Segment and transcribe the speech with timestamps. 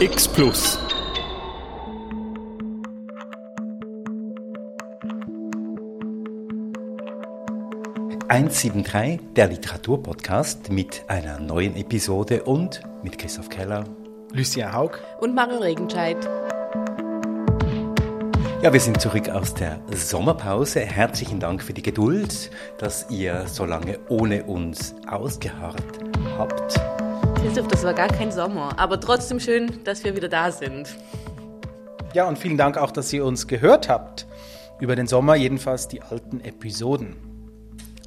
[0.00, 0.78] X Plus.
[8.28, 13.82] «173», der Literaturpodcast mit einer neuen Episode und mit Christoph Keller,
[14.32, 16.16] Lucia Haug und Marion Regenscheid.
[18.62, 20.78] Ja, wir sind zurück aus der Sommerpause.
[20.78, 25.82] Herzlichen Dank für die Geduld, dass ihr so lange ohne uns ausgeharrt
[26.38, 26.87] habt.
[27.42, 30.88] Christoph, das war gar kein Sommer, aber trotzdem schön, dass wir wieder da sind.
[32.12, 34.26] Ja, und vielen Dank auch, dass ihr uns gehört habt
[34.80, 37.16] über den Sommer, jedenfalls die alten Episoden.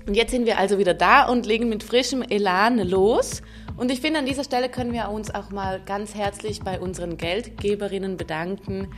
[0.05, 3.41] Und jetzt sind wir also wieder da und legen mit frischem Elan los.
[3.77, 7.17] Und ich finde, an dieser Stelle können wir uns auch mal ganz herzlich bei unseren
[7.17, 8.89] Geldgeberinnen bedanken,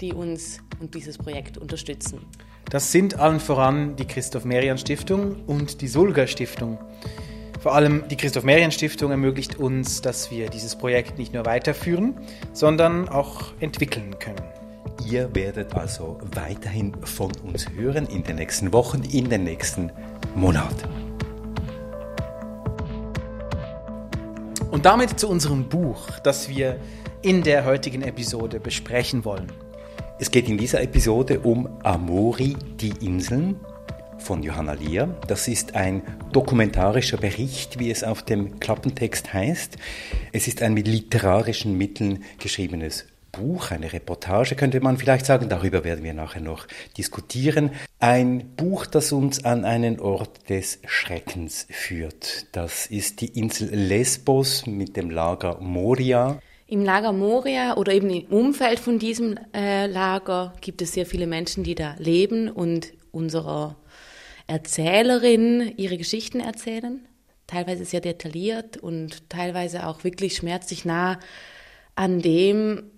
[0.00, 2.26] die uns und dieses Projekt unterstützen.
[2.70, 6.78] Das sind allen voran die Christoph Merian Stiftung und die Sulger Stiftung.
[7.60, 12.14] Vor allem die Christoph Merian Stiftung ermöglicht uns, dass wir dieses Projekt nicht nur weiterführen,
[12.52, 14.44] sondern auch entwickeln können.
[15.04, 19.90] Ihr werdet also weiterhin von uns hören in den nächsten Wochen, in den nächsten
[20.36, 20.88] Monaten.
[24.70, 26.78] Und damit zu unserem Buch, das wir
[27.22, 29.50] in der heutigen Episode besprechen wollen.
[30.20, 33.58] Es geht in dieser Episode um Amori, die Inseln
[34.18, 35.16] von Johanna Lier.
[35.26, 36.02] Das ist ein
[36.32, 39.76] dokumentarischer Bericht, wie es auf dem Klappentext heißt.
[40.32, 45.84] Es ist ein mit literarischen Mitteln geschriebenes Buch, eine Reportage könnte man vielleicht sagen, darüber
[45.84, 46.66] werden wir nachher noch
[46.96, 47.70] diskutieren.
[47.98, 52.46] Ein Buch, das uns an einen Ort des Schreckens führt.
[52.52, 56.40] Das ist die Insel Lesbos mit dem Lager Moria.
[56.66, 61.26] Im Lager Moria oder eben im Umfeld von diesem äh, Lager gibt es sehr viele
[61.26, 63.76] Menschen, die da leben und unserer
[64.48, 67.06] Erzählerin ihre Geschichten erzählen.
[67.46, 71.20] Teilweise sehr detailliert und teilweise auch wirklich schmerzlich nah
[71.94, 72.90] an dem,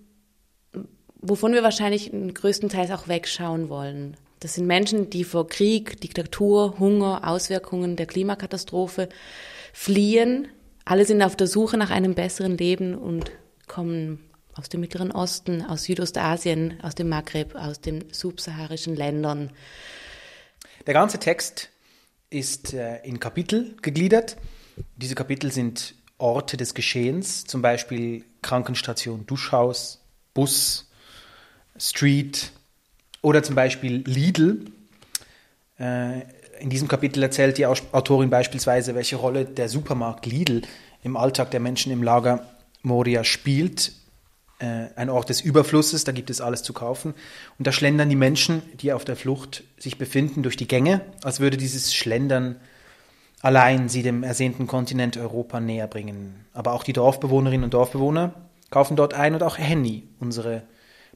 [1.15, 4.17] wovon wir wahrscheinlich größtenteils auch wegschauen wollen.
[4.39, 9.09] Das sind Menschen, die vor Krieg, Diktatur, Hunger, Auswirkungen der Klimakatastrophe
[9.73, 10.47] fliehen.
[10.85, 13.31] Alle sind auf der Suche nach einem besseren Leben und
[13.67, 14.19] kommen
[14.55, 19.51] aus dem Mittleren Osten, aus Südostasien, aus dem Maghreb, aus den subsaharischen Ländern.
[20.87, 21.69] Der ganze Text
[22.29, 24.37] ist äh, in Kapitel gegliedert.
[24.97, 30.01] Diese Kapitel sind Orte des Geschehens, zum Beispiel Krankenstation, Duschhaus,
[30.33, 30.89] Bus,
[31.77, 32.51] Street
[33.21, 34.65] oder zum Beispiel Lidl.
[35.79, 36.21] Äh,
[36.59, 40.61] in diesem Kapitel erzählt die Autorin beispielsweise, welche Rolle der Supermarkt Lidl
[41.03, 42.47] im Alltag der Menschen im Lager
[42.83, 43.93] Moria spielt,
[44.95, 47.13] ein Ort des Überflusses, da gibt es alles zu kaufen.
[47.57, 51.39] Und da schlendern die Menschen, die auf der Flucht sich befinden, durch die Gänge, als
[51.39, 52.57] würde dieses Schlendern
[53.41, 56.45] allein sie dem ersehnten Kontinent Europa näher bringen.
[56.53, 58.33] Aber auch die Dorfbewohnerinnen und Dorfbewohner
[58.69, 60.63] kaufen dort ein und auch Henny, unsere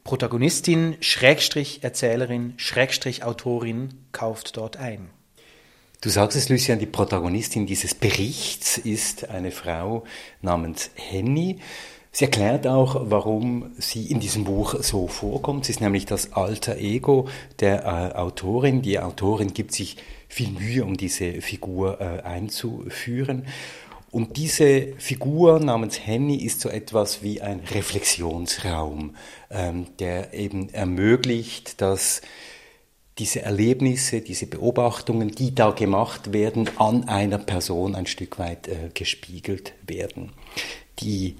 [0.03, 5.09] Protagonistin, Schrägstrich Erzählerin, Schrägstrich Autorin, kauft dort ein.
[6.01, 10.03] Du sagst es, Lucian, die Protagonistin dieses Berichts ist eine Frau
[10.41, 11.59] namens Henny.
[12.17, 15.65] Sie erklärt auch, warum sie in diesem Buch so vorkommt.
[15.65, 17.27] Sie ist nämlich das alter Ego
[17.59, 18.81] der äh, Autorin.
[18.81, 19.97] Die Autorin gibt sich
[20.29, 23.45] viel Mühe, um diese Figur äh, einzuführen.
[24.11, 29.17] Und diese Figur namens Henny ist so etwas wie ein Reflexionsraum,
[29.51, 32.21] ähm, der eben ermöglicht, dass
[33.17, 38.89] diese Erlebnisse, diese Beobachtungen, die da gemacht werden, an einer Person ein Stück weit äh,
[38.93, 40.31] gespiegelt werden.
[41.01, 41.35] Die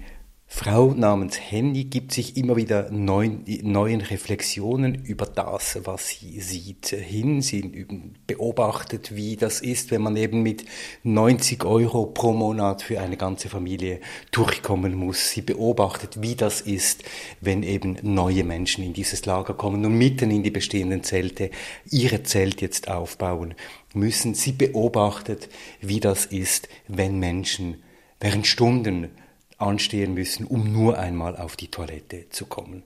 [0.58, 6.86] Frau namens Henny gibt sich immer wieder neuen, neuen Reflexionen über das, was sie sieht,
[6.86, 7.42] hin.
[7.42, 7.86] Sie
[8.26, 10.64] beobachtet, wie das ist, wenn man eben mit
[11.02, 14.00] 90 Euro pro Monat für eine ganze Familie
[14.30, 15.28] durchkommen muss.
[15.28, 17.04] Sie beobachtet, wie das ist,
[17.42, 21.50] wenn eben neue Menschen in dieses Lager kommen und mitten in die bestehenden Zelte
[21.90, 23.54] ihre Zelt jetzt aufbauen
[23.92, 24.32] müssen.
[24.32, 25.50] Sie beobachtet,
[25.82, 27.82] wie das ist, wenn Menschen
[28.20, 29.10] während Stunden
[29.58, 32.82] anstehen müssen, um nur einmal auf die Toilette zu kommen.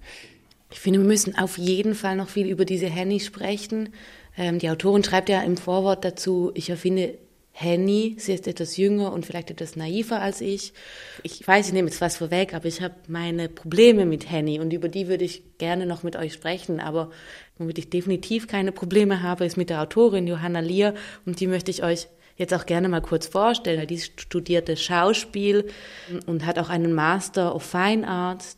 [0.71, 3.91] Ich finde, wir müssen auf jeden Fall noch viel über diese Henny sprechen.
[4.37, 7.19] Ähm, die Autorin schreibt ja im Vorwort dazu, ich erfinde
[7.53, 10.73] Henny, sie ist etwas jünger und vielleicht etwas naiver als ich.
[11.25, 14.73] Ich weiß, ich nehme jetzt was vorweg, aber ich habe meine Probleme mit Henny und
[14.73, 16.81] über die würde ich gerne noch mit euch sprechen.
[16.81, 17.11] Aber
[17.59, 20.95] womit ich definitiv keine Probleme habe, ist mit der Autorin Johanna Lier
[21.27, 22.07] und die möchte ich euch
[22.41, 23.87] jetzt auch gerne mal kurz vorstellen.
[23.87, 25.67] Die studierte Schauspiel
[26.27, 28.57] und hat auch einen Master of Fine Arts.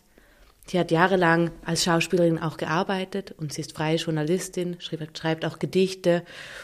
[0.67, 5.59] Sie hat jahrelang als Schauspielerin auch gearbeitet und sie ist freie Journalistin, schreibt, schreibt auch
[5.59, 6.23] Gedichte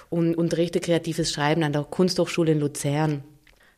[0.09, 3.25] und unterrichtet kreatives Schreiben an der Kunsthochschule in Luzern.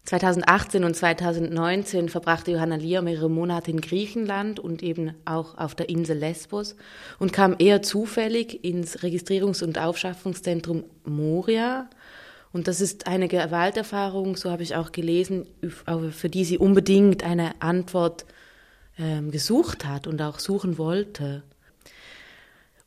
[0.04, 5.88] 2018 und 2019 verbrachte Johanna Lier mehrere Monate in Griechenland und eben auch auf der
[5.88, 6.74] Insel Lesbos
[7.18, 11.88] und kam eher zufällig ins Registrierungs- und Aufschaffungszentrum Moria.
[12.52, 15.46] Und das ist eine Gewalterfahrung, so habe ich auch gelesen,
[16.10, 18.24] für die sie unbedingt eine Antwort
[18.98, 21.44] ähm, gesucht hat und auch suchen wollte.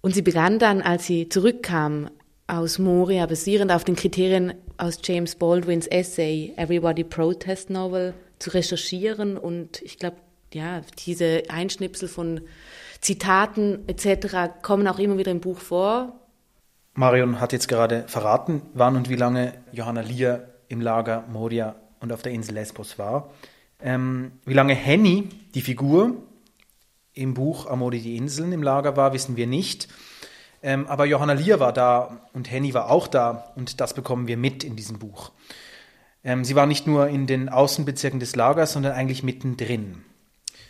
[0.01, 2.09] Und sie begann dann, als sie zurückkam
[2.45, 9.37] aus Moria, basierend auf den Kriterien aus James Baldwins Essay Everybody Protest Novel, zu recherchieren.
[9.37, 10.17] Und ich glaube,
[10.53, 12.41] ja, diese Einschnipsel von
[12.99, 14.61] Zitaten etc.
[14.61, 16.19] kommen auch immer wieder im Buch vor.
[16.95, 22.11] Marion hat jetzt gerade verraten, wann und wie lange Johanna Lier im Lager Moria und
[22.11, 23.31] auf der Insel Lesbos war.
[23.81, 26.15] Ähm, wie lange Henny, die Figur,
[27.13, 29.87] im Buch Amori die Inseln im Lager war, wissen wir nicht.
[30.61, 34.37] Ähm, aber Johanna Lier war da und Henny war auch da und das bekommen wir
[34.37, 35.31] mit in diesem Buch.
[36.23, 40.03] Ähm, sie war nicht nur in den Außenbezirken des Lagers, sondern eigentlich mittendrin.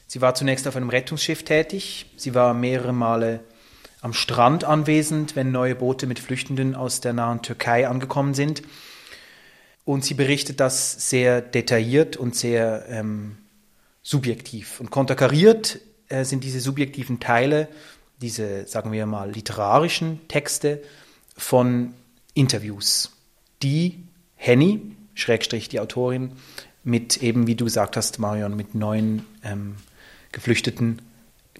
[0.08, 2.12] Sie war zunächst auf einem Rettungsschiff tätig.
[2.18, 3.42] Sie war mehrere Male
[4.04, 8.62] am Strand anwesend, wenn neue Boote mit Flüchtenden aus der nahen Türkei angekommen sind.
[9.86, 13.38] Und sie berichtet das sehr detailliert und sehr ähm,
[14.02, 14.82] subjektiv.
[14.82, 15.80] Und konterkariert
[16.10, 17.70] äh, sind diese subjektiven Teile
[18.22, 20.82] diese, sagen wir mal, literarischen Texte
[21.38, 21.94] von
[22.34, 23.12] Interviews,
[23.62, 24.04] die
[24.36, 24.82] Henny,
[25.14, 26.32] Schrägstrich die Autorin,
[26.84, 29.76] mit eben, wie du gesagt hast, Marion, mit neuen ähm,
[30.32, 31.02] Geflüchteten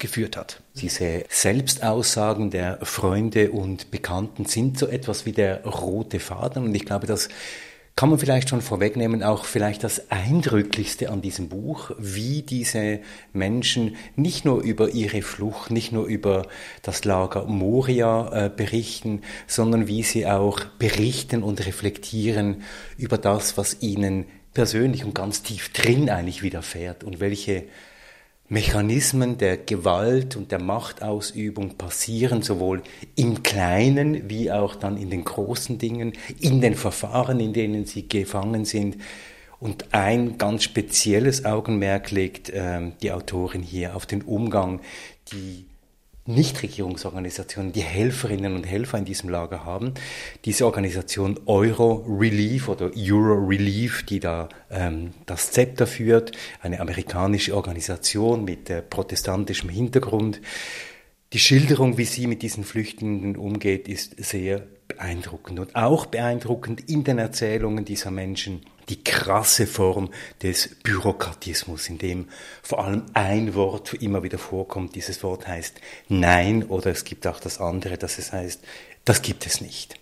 [0.04, 0.62] geführt hat.
[0.76, 6.86] Diese Selbstaussagen der Freunde und Bekannten sind so etwas wie der rote Faden und ich
[6.86, 7.30] glaube, dass
[7.96, 13.02] kann man vielleicht schon vorwegnehmen, auch vielleicht das Eindrücklichste an diesem Buch, wie diese
[13.34, 16.48] Menschen nicht nur über ihre Flucht, nicht nur über
[16.82, 22.64] das Lager Moria äh, berichten, sondern wie sie auch berichten und reflektieren
[22.98, 27.66] über das, was ihnen persönlich und ganz tief drin eigentlich widerfährt und welche
[28.50, 32.84] Mechanismen der Gewalt und der Machtausübung passieren, sowohl
[33.16, 38.08] im Kleinen wie auch dann in den großen Dingen, in den Verfahren, in denen sie
[38.08, 38.98] gefangen sind.
[39.60, 44.82] Und ein ganz spezielles Augenmerk legt äh, die Autorin hier auf den Umgang,
[45.32, 45.66] die
[46.26, 49.94] Nichtregierungsorganisationen, die Helferinnen und Helfer in diesem Lager haben.
[50.46, 56.32] Diese Organisation Euro Relief oder Euro Relief, die da ähm, das Zepter führt,
[56.62, 60.40] eine amerikanische Organisation mit äh, protestantischem Hintergrund.
[61.34, 67.04] Die Schilderung, wie sie mit diesen Flüchtenden umgeht, ist sehr beeindruckend und auch beeindruckend in
[67.04, 70.10] den Erzählungen dieser Menschen die krasse Form
[70.42, 72.28] des Bürokratismus, in dem
[72.62, 74.96] vor allem ein Wort immer wieder vorkommt.
[74.96, 78.62] Dieses Wort heißt Nein oder es gibt auch das andere, dass es heißt,
[79.06, 79.96] das gibt es nicht.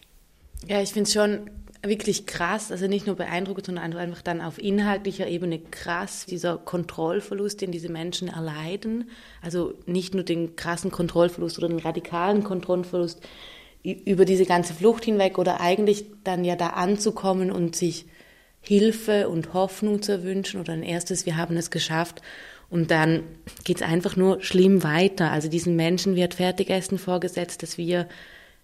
[0.68, 1.50] Ja, ich finde es schon
[1.84, 7.62] wirklich krass, also nicht nur beeindruckend, sondern einfach dann auf inhaltlicher Ebene krass, dieser Kontrollverlust,
[7.62, 9.10] den diese Menschen erleiden.
[9.42, 13.22] Also nicht nur den krassen Kontrollverlust oder den radikalen Kontrollverlust
[13.84, 18.06] über diese ganze Flucht hinweg oder eigentlich dann ja da anzukommen und sich
[18.62, 22.22] Hilfe und Hoffnung zu wünschen oder ein erstes, wir haben es geschafft.
[22.70, 23.24] Und dann
[23.66, 25.32] geht es einfach nur schlimm weiter.
[25.32, 28.08] Also diesen Menschen wird Fertigessen vorgesetzt, dass wir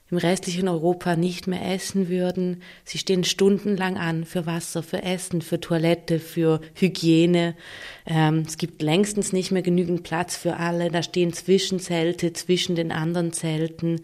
[0.09, 2.61] im restlichen Europa nicht mehr essen würden.
[2.85, 7.55] Sie stehen stundenlang an für Wasser, für Essen, für Toilette, für Hygiene.
[8.05, 10.89] Ähm, es gibt längstens nicht mehr genügend Platz für alle.
[10.89, 14.01] Da stehen Zwischenzelte zwischen den anderen Zelten.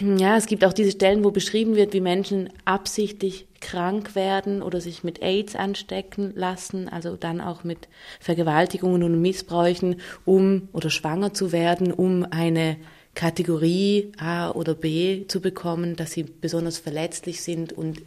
[0.00, 4.80] Ja, es gibt auch diese Stellen, wo beschrieben wird, wie Menschen absichtlich krank werden oder
[4.80, 7.88] sich mit AIDS anstecken lassen, also dann auch mit
[8.20, 12.76] Vergewaltigungen und Missbräuchen, um oder schwanger zu werden, um eine
[13.14, 18.02] Kategorie A oder B zu bekommen, dass sie besonders verletzlich sind und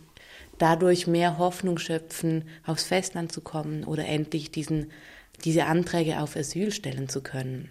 [0.60, 4.92] dadurch mehr Hoffnung schöpfen, aufs Festland zu kommen oder endlich diesen,
[5.44, 7.70] diese Anträge auf Asyl stellen zu können.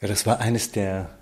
[0.00, 1.18] Ja, das war eines der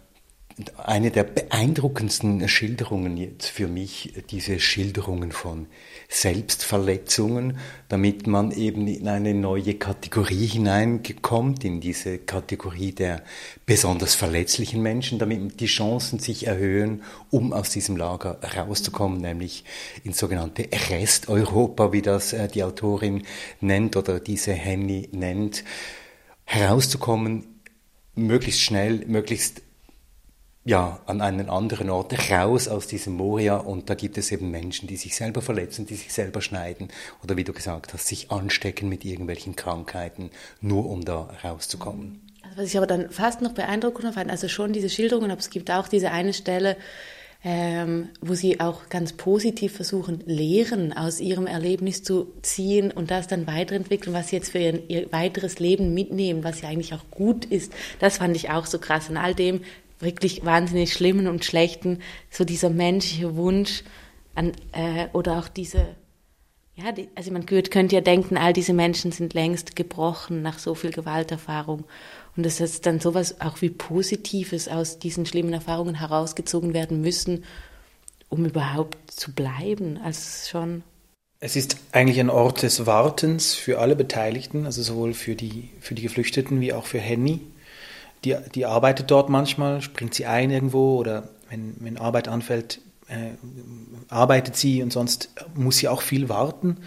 [0.76, 5.66] eine der beeindruckendsten Schilderungen jetzt für mich, diese Schilderungen von
[6.08, 7.58] Selbstverletzungen,
[7.88, 13.24] damit man eben in eine neue Kategorie hineinkommt, in diese Kategorie der
[13.66, 19.64] besonders verletzlichen Menschen, damit die Chancen sich erhöhen, um aus diesem Lager rauszukommen, nämlich
[20.04, 23.24] ins sogenannte Resteuropa, wie das äh, die Autorin
[23.60, 25.64] nennt oder diese Henny nennt,
[26.44, 27.60] herauszukommen,
[28.14, 29.62] möglichst schnell, möglichst
[30.64, 34.88] ja, an einen anderen Ort, raus aus diesem Moria und da gibt es eben Menschen,
[34.88, 36.88] die sich selber verletzen, die sich selber schneiden
[37.22, 40.30] oder wie du gesagt hast, sich anstecken mit irgendwelchen Krankheiten,
[40.60, 42.20] nur um da rauszukommen.
[42.42, 45.50] Also was ich aber dann fast noch beeindruckender fand, also schon diese Schilderungen, aber es
[45.50, 46.76] gibt auch diese eine Stelle,
[47.46, 53.26] ähm, wo sie auch ganz positiv versuchen, Lehren aus ihrem Erlebnis zu ziehen und das
[53.26, 57.04] dann weiterentwickeln, was sie jetzt für ihr, ihr weiteres Leben mitnehmen, was ja eigentlich auch
[57.10, 57.70] gut ist.
[57.98, 59.10] Das fand ich auch so krass.
[59.10, 59.60] In all dem
[60.00, 63.84] wirklich wahnsinnig Schlimmen und Schlechten, so dieser menschliche Wunsch
[64.34, 65.96] an, äh, oder auch diese
[66.76, 70.74] ja, die, also man könnte ja denken, all diese Menschen sind längst gebrochen nach so
[70.74, 71.84] viel Gewalterfahrung.
[72.36, 77.44] Und dass jetzt dann sowas auch wie Positives aus diesen schlimmen Erfahrungen herausgezogen werden müssen,
[78.28, 80.00] um überhaupt zu bleiben.
[80.02, 80.82] Also schon.
[81.38, 85.94] Es ist eigentlich ein Ort des Wartens für alle Beteiligten, also sowohl für die, für
[85.94, 87.40] die Geflüchteten wie auch für Henny.
[88.24, 93.32] Die, die arbeitet dort manchmal, springt sie ein irgendwo oder wenn, wenn Arbeit anfällt, äh,
[94.08, 96.78] arbeitet sie und sonst muss sie auch viel warten.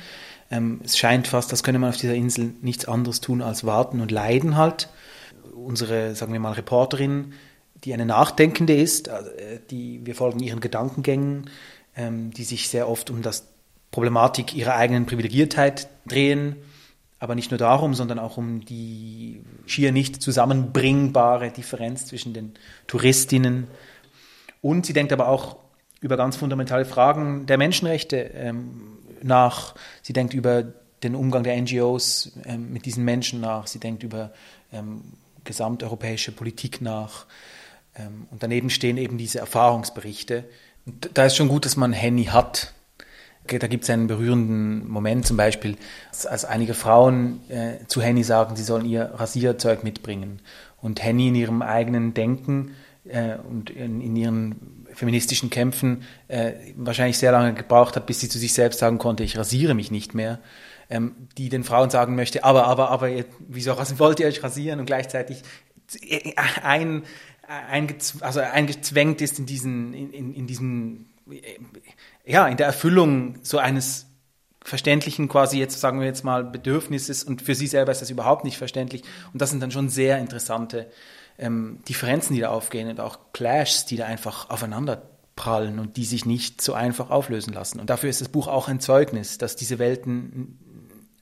[0.49, 4.01] Ähm, es scheint fast, als könne man auf dieser Insel nichts anderes tun als warten
[4.01, 4.89] und leiden halt.
[5.55, 7.33] Unsere, sagen wir mal, Reporterin,
[7.83, 11.49] die eine Nachdenkende ist, äh, die, wir folgen ihren Gedankengängen,
[11.95, 13.47] ähm, die sich sehr oft um das
[13.91, 16.55] Problematik ihrer eigenen Privilegiertheit drehen,
[17.19, 22.53] aber nicht nur darum, sondern auch um die schier nicht zusammenbringbare Differenz zwischen den
[22.85, 23.67] Touristinnen.
[24.61, 25.57] Und sie denkt aber auch
[25.99, 29.75] über ganz fundamentale Fragen der Menschenrechte ähm, nach.
[30.03, 30.63] Sie denkt über
[31.03, 33.67] den Umgang der NGOs ähm, mit diesen Menschen nach.
[33.67, 34.31] Sie denkt über
[34.71, 35.01] ähm,
[35.43, 37.25] gesamteuropäische Politik nach.
[37.95, 40.45] Ähm, und daneben stehen eben diese Erfahrungsberichte.
[41.13, 42.73] Da ist schon gut, dass man Henny hat.
[43.47, 45.77] Da gibt es einen berührenden Moment, zum Beispiel,
[46.11, 50.39] als einige Frauen äh, zu Henny sagen, sie sollen ihr Rasierzeug mitbringen.
[50.81, 52.75] Und Henny in ihrem eigenen Denken
[53.05, 58.29] äh, und in, in ihren feministischen Kämpfen äh, wahrscheinlich sehr lange gebraucht hat, bis sie
[58.29, 60.39] zu sich selbst sagen konnte, ich rasiere mich nicht mehr,
[60.89, 64.79] ähm, die den Frauen sagen möchte, aber, aber, aber, ihr, wieso wollt ihr euch rasieren
[64.79, 65.43] und gleichzeitig
[66.63, 67.03] ein,
[67.47, 71.05] ein, also eingezwängt ist in diesen, in, in diesen,
[72.27, 74.05] ja, in der Erfüllung so eines
[74.63, 78.43] verständlichen quasi jetzt sagen wir jetzt mal Bedürfnisses und für sie selber ist das überhaupt
[78.43, 80.91] nicht verständlich und das sind dann schon sehr interessante
[81.37, 85.03] ähm, Differenzen, die da aufgehen und auch Clashs, die da einfach aufeinander
[85.37, 87.79] prallen und die sich nicht so einfach auflösen lassen.
[87.79, 90.57] Und dafür ist das Buch auch ein Zeugnis, dass diese Welten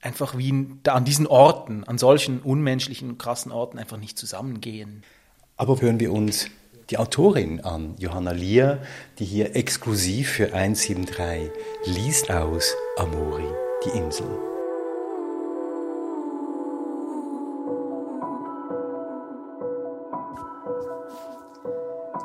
[0.01, 5.03] einfach wie da an diesen Orten, an solchen unmenschlichen, krassen Orten einfach nicht zusammengehen.
[5.57, 6.49] Aber hören wir uns
[6.89, 8.79] die Autorin an, Johanna Lier,
[9.17, 11.51] die hier exklusiv für 173
[11.85, 13.47] liest aus Amori,
[13.85, 14.27] die Insel.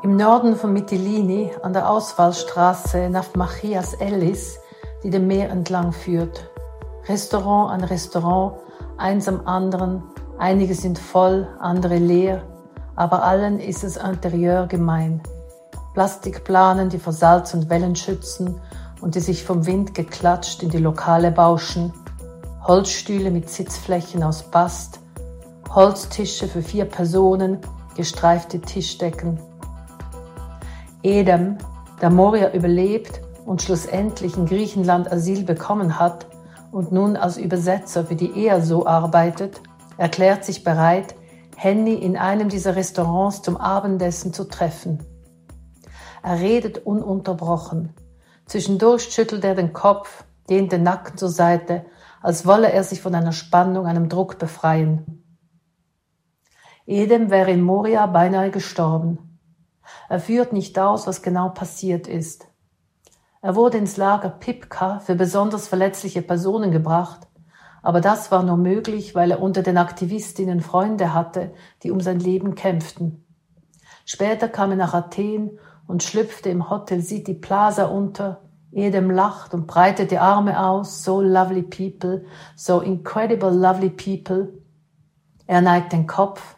[0.03, 4.59] Im Norden von Mytilini, an der Ausfallstraße nach Machias Ellis,
[5.03, 6.51] die dem Meer entlang führt.
[7.07, 8.59] Restaurant an Restaurant,
[8.97, 10.03] eins am anderen,
[10.39, 12.43] einige sind voll, andere leer,
[13.01, 15.23] aber allen ist es Interieur gemein.
[15.95, 18.61] Plastikplanen, die vor Salz und Wellen schützen
[19.01, 21.95] und die sich vom Wind geklatscht in die Lokale bauschen,
[22.63, 25.01] Holzstühle mit Sitzflächen aus Bast,
[25.75, 27.61] Holztische für vier Personen,
[27.97, 29.41] gestreifte Tischdecken,
[31.03, 31.57] Edem,
[32.03, 36.27] der Moria überlebt und schlussendlich in Griechenland Asyl bekommen hat
[36.71, 39.63] und nun als Übersetzer für die EASO arbeitet,
[39.97, 41.15] erklärt sich bereit,
[41.63, 45.05] Henny in einem dieser Restaurants zum Abendessen zu treffen.
[46.23, 47.93] Er redet ununterbrochen.
[48.47, 51.85] Zwischendurch schüttelt er den Kopf, dehnt den Nacken zur Seite,
[52.23, 55.23] als wolle er sich von einer Spannung, einem Druck befreien.
[56.87, 59.39] Edem wäre in Moria beinahe gestorben.
[60.09, 62.49] Er führt nicht aus, was genau passiert ist.
[63.43, 67.29] Er wurde ins Lager Pipka für besonders verletzliche Personen gebracht,
[67.83, 72.21] aber das war nur möglich, weil er unter den Aktivistinnen Freunde hatte, die um sein
[72.21, 73.25] Leben kämpften.
[74.05, 79.67] Später kam er nach Athen und schlüpfte im Hotel City Plaza unter, jedem lacht und
[79.67, 82.25] breitet die Arme aus, so lovely people,
[82.57, 84.53] so incredible lovely people.
[85.47, 86.57] Er neigt den Kopf,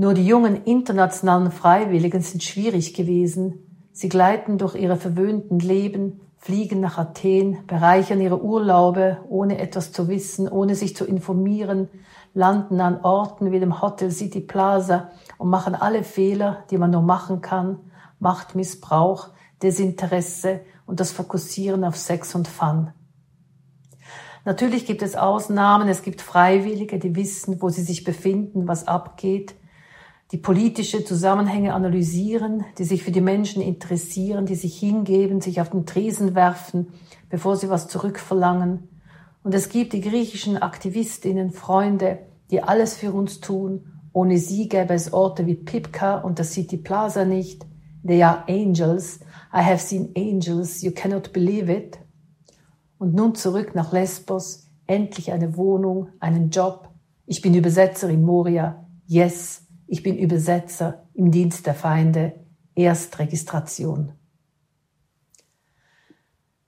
[0.00, 3.90] nur die jungen internationalen Freiwilligen sind schwierig gewesen.
[3.92, 10.08] Sie gleiten durch ihre verwöhnten Leben, fliegen nach Athen, bereichern ihre Urlaube, ohne etwas zu
[10.08, 11.88] wissen, ohne sich zu informieren,
[12.32, 17.02] landen an Orten wie dem Hotel City Plaza und machen alle Fehler, die man nur
[17.02, 17.78] machen kann,
[18.20, 19.28] Machtmissbrauch,
[19.62, 22.90] Desinteresse und das Fokussieren auf Sex und Fun.
[24.46, 29.54] Natürlich gibt es Ausnahmen, es gibt Freiwillige, die wissen, wo sie sich befinden, was abgeht,
[30.32, 35.70] die politische Zusammenhänge analysieren, die sich für die Menschen interessieren, die sich hingeben, sich auf
[35.70, 36.88] den Tresen werfen,
[37.28, 38.88] bevor sie was zurückverlangen.
[39.42, 42.18] Und es gibt die griechischen Aktivistinnen, Freunde,
[42.50, 43.86] die alles für uns tun.
[44.12, 47.66] Ohne sie gäbe es Orte wie Pipka und das City Plaza nicht.
[48.06, 49.20] They are angels.
[49.52, 50.82] I have seen angels.
[50.82, 51.98] You cannot believe it.
[52.98, 54.68] Und nun zurück nach Lesbos.
[54.86, 56.88] Endlich eine Wohnung, einen Job.
[57.26, 58.86] Ich bin Übersetzer in Moria.
[59.06, 62.34] Yes, ich bin Übersetzer im Dienst der Feinde.
[62.76, 64.12] Erstregistration.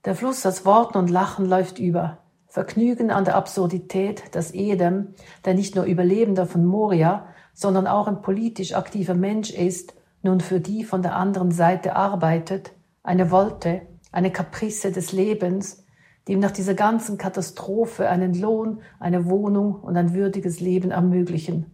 [0.03, 2.17] Der Fluss aus Worten und Lachen läuft über.
[2.47, 5.13] Vergnügen an der Absurdität, dass Edem,
[5.45, 10.59] der nicht nur Überlebender von Moria, sondern auch ein politisch aktiver Mensch ist, nun für
[10.59, 15.85] die von der anderen Seite arbeitet, eine Wolte, eine Kaprisse des Lebens,
[16.27, 21.73] die ihm nach dieser ganzen Katastrophe einen Lohn, eine Wohnung und ein würdiges Leben ermöglichen.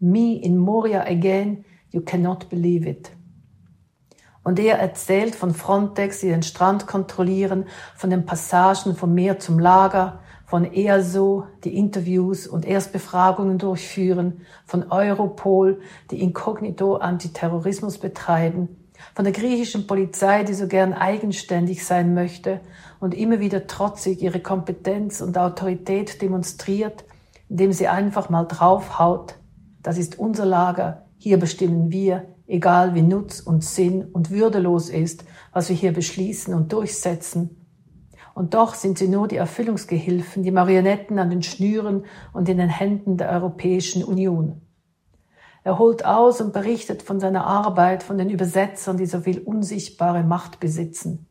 [0.00, 3.10] Me in Moria again, you cannot believe it.
[4.44, 9.58] Und er erzählt von Frontex, die den Strand kontrollieren, von den Passagen vom Meer zum
[9.58, 18.68] Lager, von EASO, die Interviews und Erstbefragungen durchführen, von Europol, die inkognito Antiterrorismus betreiben,
[19.14, 22.60] von der griechischen Polizei, die so gern eigenständig sein möchte
[23.00, 27.04] und immer wieder trotzig ihre Kompetenz und Autorität demonstriert,
[27.48, 29.34] indem sie einfach mal draufhaut,
[29.82, 35.24] das ist unser Lager, hier bestimmen wir, egal wie nutz und sinn und würdelos ist,
[35.52, 37.58] was wir hier beschließen und durchsetzen.
[38.34, 42.68] Und doch sind sie nur die Erfüllungsgehilfen, die Marionetten an den Schnüren und in den
[42.68, 44.62] Händen der Europäischen Union.
[45.64, 50.22] Er holt aus und berichtet von seiner Arbeit, von den Übersetzern, die so viel unsichtbare
[50.22, 51.26] Macht besitzen.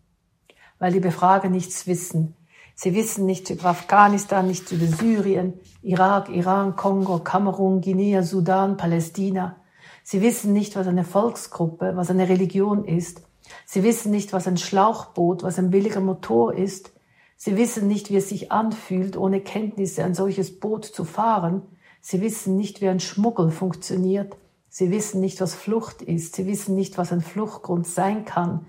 [0.80, 2.36] Weil die Befrager nichts wissen.
[2.80, 9.56] Sie wissen nichts über Afghanistan, nichts über Syrien, Irak, Iran, Kongo, Kamerun, Guinea, Sudan, Palästina.
[10.04, 13.24] Sie wissen nicht, was eine Volksgruppe, was eine Religion ist.
[13.66, 16.92] Sie wissen nicht, was ein Schlauchboot, was ein billiger Motor ist.
[17.36, 21.64] Sie wissen nicht, wie es sich anfühlt, ohne Kenntnisse ein solches Boot zu fahren.
[22.00, 24.38] Sie wissen nicht, wie ein Schmuggel funktioniert.
[24.70, 26.36] Sie wissen nicht, was Flucht ist.
[26.36, 28.68] Sie wissen nicht, was ein Fluchtgrund sein kann.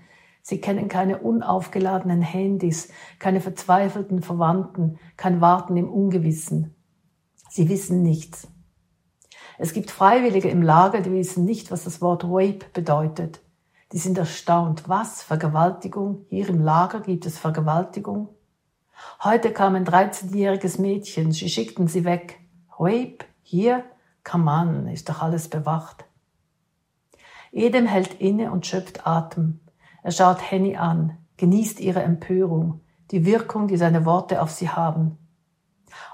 [0.49, 2.89] Sie kennen keine unaufgeladenen Handys,
[3.19, 6.73] keine verzweifelten Verwandten, kein Warten im Ungewissen.
[7.51, 8.47] Sie wissen nichts.
[9.59, 13.41] Es gibt Freiwillige im Lager, die wissen nicht, was das Wort Rape bedeutet.
[13.91, 14.89] Die sind erstaunt.
[14.89, 15.21] Was?
[15.21, 16.25] Vergewaltigung?
[16.29, 18.29] Hier im Lager gibt es Vergewaltigung?
[19.23, 21.31] Heute kam ein 13-jähriges Mädchen.
[21.31, 22.39] Sie schickten sie weg.
[22.79, 23.19] Rape?
[23.43, 23.83] Hier?
[24.23, 26.05] Come on, ist doch alles bewacht.
[27.51, 29.59] Edem hält inne und schöpft Atem.
[30.03, 32.81] Er schaut Henny an, genießt ihre Empörung,
[33.11, 35.17] die Wirkung, die seine Worte auf sie haben.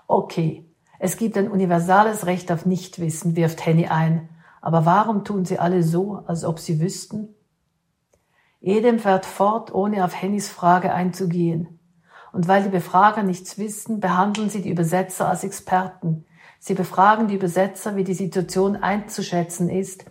[0.07, 0.65] Okay,
[0.99, 4.29] es gibt ein universales Recht auf Nichtwissen, wirft Henny ein.
[4.61, 7.35] Aber warum tun sie alle so, als ob sie wüssten?
[8.61, 11.79] Edem fährt fort, ohne auf Hennys Frage einzugehen.
[12.31, 16.25] Und weil die Befrager nichts wissen, behandeln sie die Übersetzer als Experten.
[16.59, 20.05] Sie befragen die Übersetzer, wie die Situation einzuschätzen ist,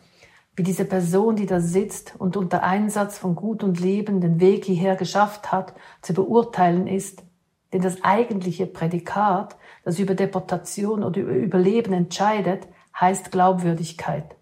[0.57, 4.65] wie diese Person, die da sitzt und unter Einsatz von Gut und Leben den Weg
[4.65, 7.25] hierher geschafft hat, zu beurteilen ist.
[7.73, 14.37] Denn das eigentliche Prädikat, das über Deportation oder über Überleben entscheidet, heißt Glaubwürdigkeit.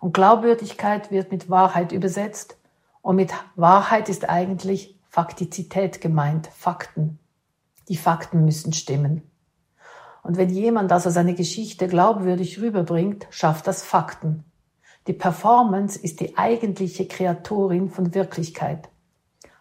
[0.00, 2.56] Und Glaubwürdigkeit wird mit Wahrheit übersetzt.
[3.02, 7.18] Und mit Wahrheit ist eigentlich Faktizität gemeint, Fakten.
[7.88, 9.22] Die Fakten müssen stimmen.
[10.22, 14.44] Und wenn jemand also seine Geschichte glaubwürdig rüberbringt, schafft das Fakten.
[15.06, 18.88] Die Performance ist die eigentliche Kreatorin von Wirklichkeit.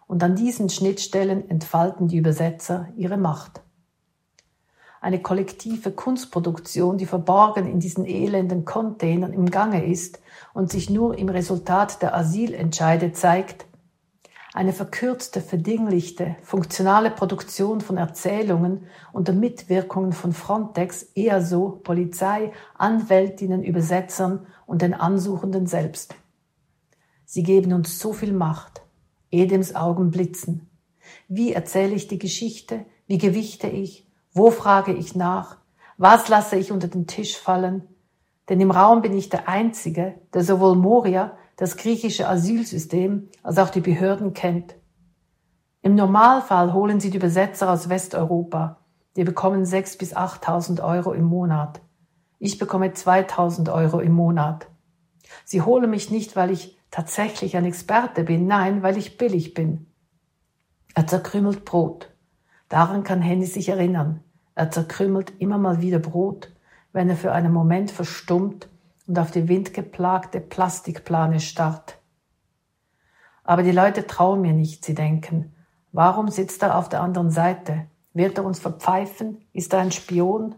[0.08, 3.62] Und an diesen Schnittstellen entfalten die Übersetzer ihre Macht
[5.05, 10.19] eine kollektive Kunstproduktion, die verborgen in diesen elenden Containern im Gange ist
[10.55, 13.64] und sich nur im Resultat der Asylentscheide zeigt,
[14.56, 24.48] eine verkürzte, verdinglichte, funktionale Produktion von Erzählungen unter Mitwirkungen von Frontex, EASO, Polizei, Anwältinnen, Übersetzern
[24.65, 26.15] und den Ansuchenden selbst.
[27.26, 28.82] Sie geben uns so viel Macht.
[29.30, 30.70] Edems Augen blitzen.
[31.28, 32.86] Wie erzähle ich die Geschichte?
[33.08, 34.08] Wie gewichte ich?
[34.32, 35.58] Wo frage ich nach?
[35.98, 37.84] Was lasse ich unter den Tisch fallen?
[38.48, 43.70] Denn im Raum bin ich der Einzige, der sowohl Moria, das griechische Asylsystem, als auch
[43.70, 44.76] die Behörden kennt.
[45.82, 48.80] Im Normalfall holen sie die Übersetzer aus Westeuropa.
[49.15, 51.82] Die bekommen 6.000 bis 8.000 Euro im Monat.
[52.39, 54.68] Ich bekomme 2.000 Euro im Monat.
[55.46, 59.88] Sie holen mich nicht, weil ich tatsächlich ein Experte bin, nein, weil ich billig bin.
[60.94, 62.12] Er zerkrümmelt Brot.
[62.68, 64.22] Daran kann Henny sich erinnern.
[64.56, 66.52] Er zerkrümmelt immer mal wieder Brot,
[66.94, 68.70] wenn er für einen Moment verstummt
[69.08, 72.00] und auf die windgeplagte Plastikplane starrt.
[73.44, 75.54] Aber die Leute trauen mir nicht, sie denken,
[75.91, 77.88] warum sitzt er auf der anderen Seite?
[78.13, 79.46] Wird er uns verpfeifen?
[79.54, 80.56] Ist er ein Spion?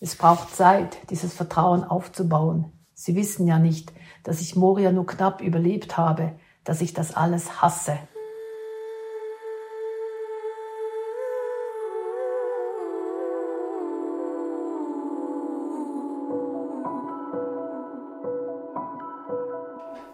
[0.00, 2.72] Es braucht Zeit, dieses Vertrauen aufzubauen.
[2.94, 3.92] Sie wissen ja nicht,
[4.24, 6.32] dass ich Moria nur knapp überlebt habe,
[6.64, 7.98] dass ich das alles hasse.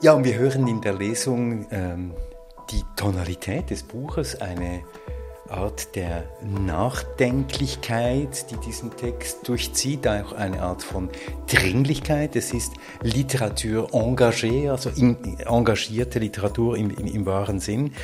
[0.05, 2.13] Ja, und wir hören in der Lesung ähm,
[2.71, 4.83] die Tonalität des Buches, eine
[5.49, 11.09] Art der Nachdenklichkeit, die diesen Text durchzieht, auch eine Art von
[11.47, 12.37] Dringlichkeit.
[12.37, 17.95] Es ist Literatur engagée, also in, engagierte Literatur im, im, im wahren Sinn.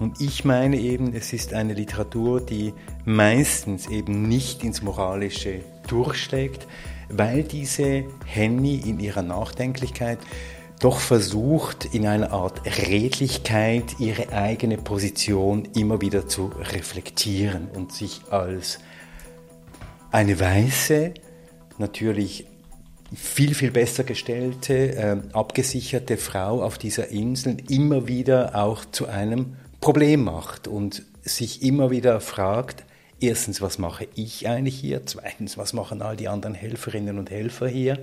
[0.00, 2.74] Und ich meine eben, es ist eine Literatur, die
[3.06, 6.66] meistens eben nicht ins Moralische durchschlägt,
[7.08, 10.18] weil diese Henny in ihrer Nachdenklichkeit
[10.78, 18.22] doch versucht, in einer Art Redlichkeit ihre eigene Position immer wieder zu reflektieren und sich
[18.30, 18.78] als
[20.10, 21.14] eine weiße,
[21.78, 22.46] natürlich
[23.14, 29.56] viel, viel besser gestellte, äh, abgesicherte Frau auf dieser Insel immer wieder auch zu einem
[29.80, 32.84] Problem macht und sich immer wieder fragt,
[33.20, 35.06] erstens, was mache ich eigentlich hier?
[35.06, 37.98] Zweitens, was machen all die anderen Helferinnen und Helfer hier?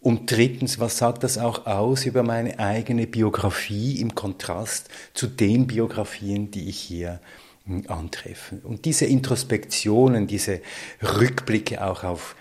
[0.00, 5.66] Und drittens, was sagt das auch aus über meine eigene Biografie im Kontrast zu den
[5.66, 7.20] Biografien, die ich hier
[7.64, 8.60] hm, antreffe?
[8.62, 10.60] Und diese Introspektionen, diese
[11.02, 12.36] Rückblicke auch auf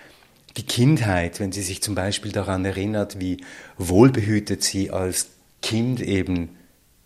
[0.57, 3.37] die Kindheit, wenn sie sich zum Beispiel daran erinnert, wie
[3.77, 5.27] wohlbehütet sie als
[5.61, 6.49] Kind eben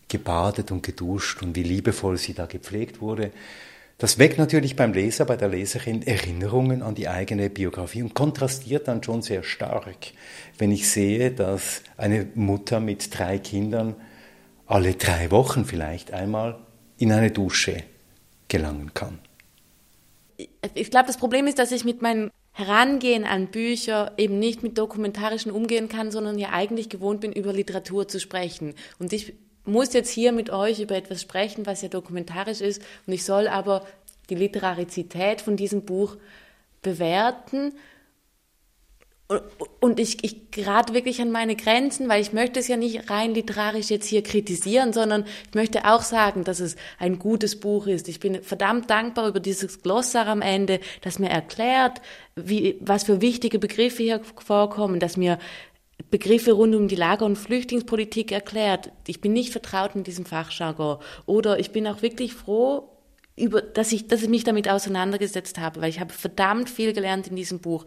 [0.07, 3.31] gebadet und geduscht und wie liebevoll sie da gepflegt wurde,
[3.99, 8.87] das weckt natürlich beim Leser, bei der Leserin Erinnerungen an die eigene Biografie und kontrastiert
[8.87, 9.97] dann schon sehr stark,
[10.57, 13.95] wenn ich sehe, dass eine Mutter mit drei Kindern
[14.65, 16.57] alle drei Wochen vielleicht einmal
[16.97, 17.83] in eine Dusche
[18.47, 19.19] gelangen kann.
[20.73, 24.77] Ich glaube, das Problem ist, dass ich mit meinem Herangehen an Bücher eben nicht mit
[24.77, 28.75] dokumentarischen umgehen kann, sondern ja eigentlich gewohnt bin, über Literatur zu sprechen.
[28.97, 29.33] Und ich
[29.69, 33.47] muss jetzt hier mit euch über etwas sprechen, was ja dokumentarisch ist, und ich soll
[33.47, 33.85] aber
[34.29, 36.17] die Literarizität von diesem Buch
[36.81, 37.73] bewerten.
[39.79, 43.35] Und ich, ich gerate wirklich an meine Grenzen, weil ich möchte es ja nicht rein
[43.35, 48.07] literarisch jetzt hier kritisieren, sondern ich möchte auch sagen, dass es ein gutes Buch ist.
[48.07, 52.01] Ich bin verdammt dankbar über dieses Glossar am Ende, das mir erklärt,
[52.35, 55.37] wie, was für wichtige Begriffe hier vorkommen, dass mir
[56.11, 58.91] Begriffe rund um die Lager- und Flüchtlingspolitik erklärt.
[59.05, 60.97] Ich bin nicht vertraut mit diesem Fachjargon.
[61.25, 62.89] Oder ich bin auch wirklich froh,
[63.35, 67.27] über, dass ich, dass ich mich damit auseinandergesetzt habe, weil ich habe verdammt viel gelernt
[67.27, 67.85] in diesem Buch.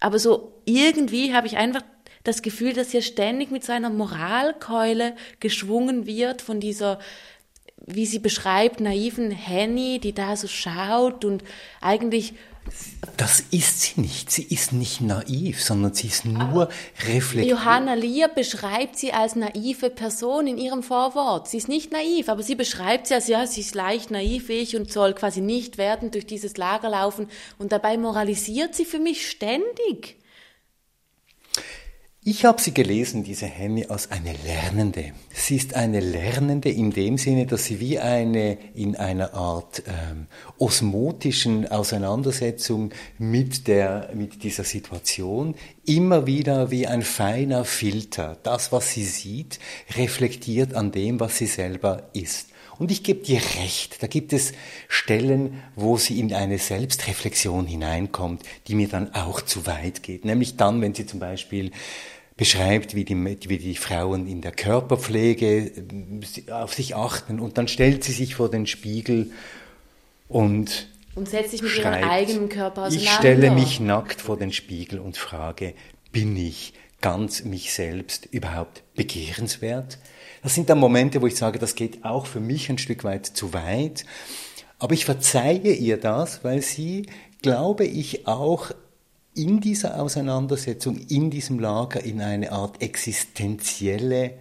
[0.00, 1.82] Aber so irgendwie habe ich einfach
[2.24, 6.98] das Gefühl, dass hier ständig mit so einer Moralkeule geschwungen wird von dieser,
[7.86, 11.42] wie sie beschreibt, naiven Henny, die da so schaut und
[11.80, 12.34] eigentlich
[13.16, 14.30] das ist sie nicht.
[14.30, 16.68] Sie ist nicht naiv, sondern sie ist nur
[17.06, 17.58] reflektiert.
[17.58, 21.48] Johanna Lier beschreibt sie als naive Person in ihrem Vorwort.
[21.48, 24.54] Sie ist nicht naiv, aber sie beschreibt sie als, ja, sie ist leicht naiv wie
[24.54, 27.28] ich und soll quasi nicht werden durch dieses Lager laufen.
[27.58, 30.17] Und dabei moralisiert sie für mich ständig.
[32.30, 35.12] Ich habe sie gelesen, diese Henny, als eine Lernende.
[35.32, 40.26] Sie ist eine Lernende in dem Sinne, dass sie wie eine in einer Art ähm,
[40.58, 45.54] osmotischen Auseinandersetzung mit der mit dieser Situation
[45.86, 49.58] immer wieder wie ein feiner Filter das, was sie sieht,
[49.96, 52.50] reflektiert an dem, was sie selber ist.
[52.78, 54.52] Und ich gebe dir recht, da gibt es
[54.86, 60.24] Stellen, wo sie in eine Selbstreflexion hineinkommt, die mir dann auch zu weit geht.
[60.24, 61.72] Nämlich dann, wenn sie zum Beispiel
[62.38, 67.68] beschreibt, wie die, wie die Frauen in der Körperpflege äh, auf sich achten und dann
[67.68, 69.32] stellt sie sich vor den Spiegel
[70.28, 73.10] und und setzt sich mit schreibt, ihrem eigenen Körper auseinander.
[73.10, 75.74] Ich stelle mich nackt vor den Spiegel und frage,
[76.12, 79.98] bin ich ganz mich selbst überhaupt begehrenswert?
[80.44, 83.26] Das sind dann Momente, wo ich sage, das geht auch für mich ein Stück weit
[83.26, 84.04] zu weit.
[84.78, 87.06] Aber ich verzeihe ihr das, weil sie,
[87.42, 88.70] glaube ich, auch
[89.38, 94.34] in dieser Auseinandersetzung, in diesem Lager in eine Art existenzielle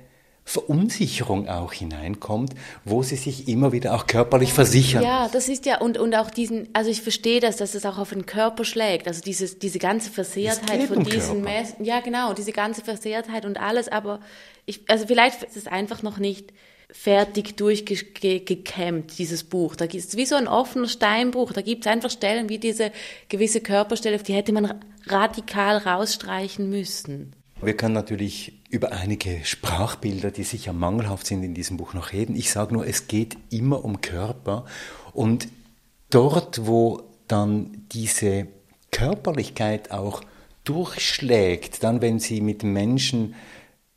[0.43, 2.53] Verunsicherung auch hineinkommt,
[2.85, 5.03] wo sie sich immer wieder auch körperlich versichern.
[5.03, 7.97] Ja, das ist ja, und, und auch diesen, also ich verstehe das, dass es auch
[7.97, 11.83] auf den Körper schlägt, also dieses, diese ganze Versehrtheit von diesen, Körper.
[11.83, 14.21] ja genau, diese ganze Versehrtheit und alles, aber
[14.65, 16.53] ich, also vielleicht ist es einfach noch nicht
[16.91, 19.75] fertig durchgekämmt, dieses Buch.
[19.75, 21.53] Da ist wie so ein offener Steinbruch.
[21.53, 22.91] Da gibt es einfach Stellen wie diese
[23.29, 24.73] gewisse Körperstelle, die hätte man
[25.05, 27.33] radikal rausstreichen müssen.
[27.61, 32.35] Wir können natürlich über einige Sprachbilder, die sicher mangelhaft sind in diesem Buch noch reden.
[32.35, 34.65] Ich sage nur, es geht immer um Körper
[35.13, 35.47] und
[36.09, 38.47] dort, wo dann diese
[38.91, 40.21] Körperlichkeit auch
[40.63, 43.35] durchschlägt, dann wenn sie mit Menschen,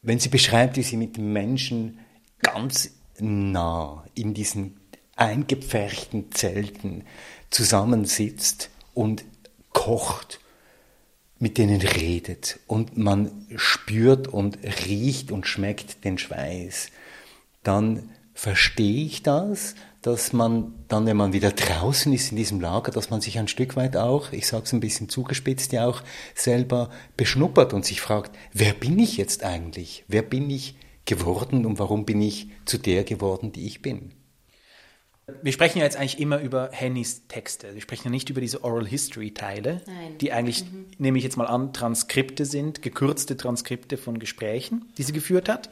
[0.03, 1.99] wenn sie beschreibt, wie sie mit Menschen
[2.43, 4.81] ganz nah in diesen
[5.17, 7.05] eingepferchten Zelten
[7.51, 9.25] zusammensitzt und
[9.73, 10.41] kocht,
[11.39, 16.91] mit denen redet und man spürt und riecht und schmeckt den Schweiß,
[17.63, 22.91] dann verstehe ich das, dass man dann, wenn man wieder draußen ist in diesem Lager,
[22.91, 26.03] dass man sich ein Stück weit auch, ich sage es ein bisschen zugespitzt, ja auch
[26.35, 30.05] selber beschnuppert und sich fragt, wer bin ich jetzt eigentlich?
[30.09, 30.75] Wer bin ich
[31.11, 34.13] geworden und warum bin ich zu der geworden, die ich bin?
[35.43, 37.75] Wir sprechen ja jetzt eigentlich immer über Hennys Texte.
[37.75, 40.19] Wir sprechen ja nicht über diese Oral History Teile, Nein.
[40.19, 40.87] die eigentlich, mhm.
[40.99, 45.71] nehme ich jetzt mal an, Transkripte sind, gekürzte Transkripte von Gesprächen, die sie geführt hat.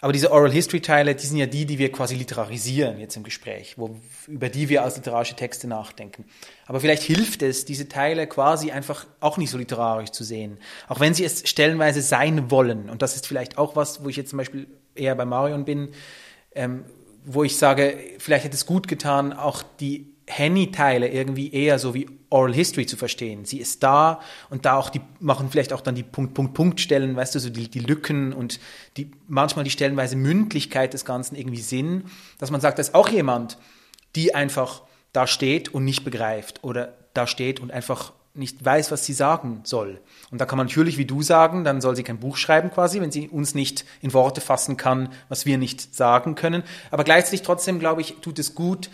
[0.00, 3.22] Aber diese Oral History Teile, die sind ja die, die wir quasi literarisieren jetzt im
[3.22, 6.24] Gespräch, wo, über die wir als literarische Texte nachdenken.
[6.66, 10.58] Aber vielleicht hilft es, diese Teile quasi einfach auch nicht so literarisch zu sehen.
[10.88, 12.88] Auch wenn sie es stellenweise sein wollen.
[12.88, 15.90] Und das ist vielleicht auch was, wo ich jetzt zum Beispiel eher bei Marion bin,
[16.54, 16.84] ähm,
[17.24, 22.06] wo ich sage, vielleicht hätte es gut getan, auch die Henny-Teile irgendwie eher so wie
[22.30, 23.44] Oral History zu verstehen.
[23.44, 26.80] Sie ist da und da auch die machen vielleicht auch dann die Punkt, Punkt, Punkt
[26.80, 28.60] Stellen, weißt du, so die, die Lücken und
[28.96, 32.04] die manchmal die stellenweise Mündlichkeit des Ganzen irgendwie Sinn,
[32.38, 33.58] dass man sagt, da ist auch jemand,
[34.14, 39.04] die einfach da steht und nicht begreift oder da steht und einfach nicht weiß, was
[39.04, 40.00] sie sagen soll.
[40.30, 43.00] Und da kann man natürlich, wie du sagen, dann soll sie kein Buch schreiben quasi,
[43.00, 46.62] wenn sie uns nicht in Worte fassen kann, was wir nicht sagen können.
[46.92, 48.88] Aber gleichzeitig trotzdem, glaube ich, tut es gut,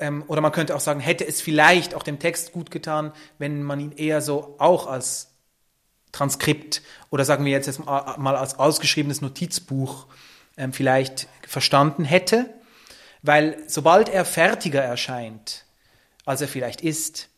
[0.00, 3.62] ähm, oder man könnte auch sagen, hätte es vielleicht auch dem Text gut getan, wenn
[3.62, 5.28] man ihn eher so auch als
[6.12, 10.06] Transkript oder sagen wir jetzt, jetzt mal als ausgeschriebenes Notizbuch
[10.56, 12.52] ähm, vielleicht verstanden hätte.
[13.22, 15.66] Weil sobald er fertiger erscheint,
[16.24, 17.28] als er vielleicht ist,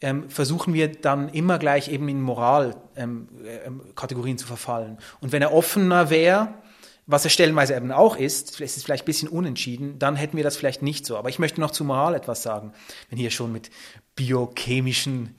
[0.00, 4.98] ähm, versuchen wir dann immer gleich eben in Moralkategorien ähm, äh, zu verfallen.
[5.20, 6.54] Und wenn er offener wäre,
[7.08, 10.44] was er stellenweise eben auch ist, ist es vielleicht ein bisschen unentschieden, dann hätten wir
[10.44, 11.16] das vielleicht nicht so.
[11.16, 12.72] Aber ich möchte noch zu Moral etwas sagen,
[13.08, 13.70] wenn hier schon mit
[14.14, 15.34] biochemischen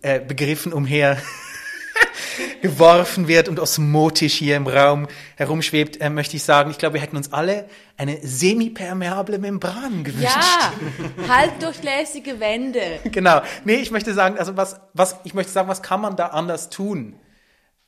[0.00, 1.20] äh, Begriffen umher
[2.62, 7.00] geworfen wird und osmotisch hier im Raum herumschwebt, äh, möchte ich sagen, ich glaube, wir
[7.00, 10.36] hätten uns alle eine semipermeable Membran gewünscht.
[10.36, 10.72] Ja,
[11.26, 13.00] halbdurchlässige Wände.
[13.10, 13.42] genau.
[13.64, 16.70] Nee, ich möchte sagen, also was, was, ich möchte sagen, was kann man da anders
[16.70, 17.18] tun?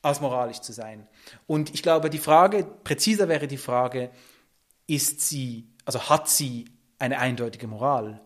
[0.01, 1.07] Als moralisch zu sein.
[1.47, 4.09] Und ich glaube, die Frage, präziser wäre die Frage,
[4.87, 6.65] ist sie, also hat sie
[6.99, 8.21] eine eindeutige Moral?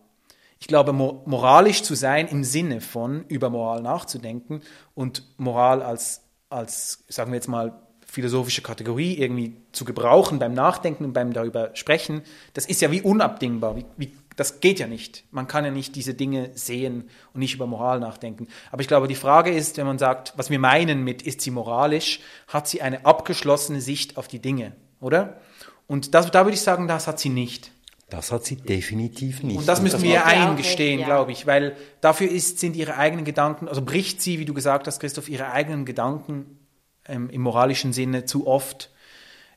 [0.58, 4.62] Ich glaube, moralisch zu sein im Sinne von über Moral nachzudenken
[4.94, 11.04] und Moral als, als, sagen wir jetzt mal, philosophische Kategorie irgendwie zu gebrauchen beim Nachdenken
[11.04, 12.22] und beim darüber sprechen,
[12.54, 13.76] das ist ja wie unabdingbar.
[13.76, 15.24] Wie, wie, das geht ja nicht.
[15.30, 18.48] Man kann ja nicht diese Dinge sehen und nicht über Moral nachdenken.
[18.70, 21.50] Aber ich glaube, die Frage ist, wenn man sagt, was wir meinen mit, ist sie
[21.50, 25.40] moralisch, hat sie eine abgeschlossene Sicht auf die Dinge, oder?
[25.86, 27.72] Und das, da würde ich sagen, das hat sie nicht.
[28.08, 29.58] Das hat sie definitiv nicht.
[29.58, 31.06] Und das müssen das wir eingestehen, ja.
[31.06, 34.86] glaube ich, weil dafür ist, sind ihre eigenen Gedanken, also bricht sie, wie du gesagt
[34.86, 36.60] hast, Christoph, ihre eigenen Gedanken
[37.08, 38.90] ähm, im moralischen Sinne zu oft.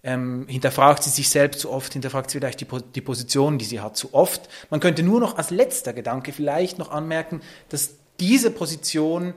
[0.02, 3.82] Ähm, hinterfragt sie sich selbst zu oft, hinterfragt sie vielleicht die, die Position, die sie
[3.82, 4.48] hat, zu oft.
[4.70, 9.34] Man könnte nur noch als letzter Gedanke vielleicht noch anmerken, dass diese Position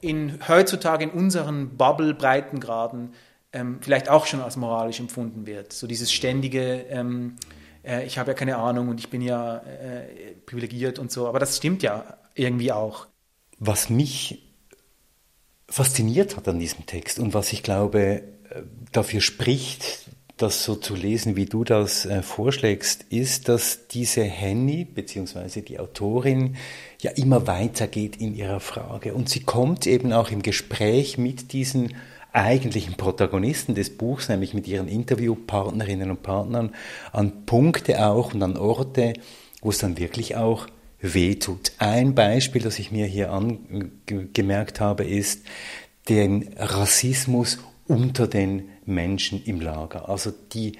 [0.00, 3.14] in, heutzutage in unseren Bubble-Breitengraden
[3.52, 5.72] ähm, vielleicht auch schon als moralisch empfunden wird.
[5.72, 7.36] So dieses ständige, ähm,
[7.82, 11.26] äh, ich habe ja keine Ahnung und ich bin ja äh, privilegiert und so.
[11.26, 13.06] Aber das stimmt ja irgendwie auch.
[13.58, 14.42] Was mich
[15.68, 18.22] fasziniert hat an diesem Text und was ich glaube
[18.92, 24.84] dafür spricht, das so zu lesen, wie du das äh, vorschlägst, ist, dass diese Henny
[24.84, 26.56] beziehungsweise die Autorin
[27.00, 31.94] ja immer weitergeht in ihrer Frage und sie kommt eben auch im Gespräch mit diesen
[32.32, 36.74] eigentlichen Protagonisten des Buchs, nämlich mit ihren Interviewpartnerinnen und Partnern,
[37.12, 39.14] an Punkte auch und an Orte,
[39.62, 40.66] wo es dann wirklich auch
[41.00, 41.72] wehtut.
[41.78, 45.46] Ein Beispiel, das ich mir hier angemerkt habe, ist
[46.10, 50.08] den Rassismus unter den Menschen im Lager.
[50.08, 50.72] Also die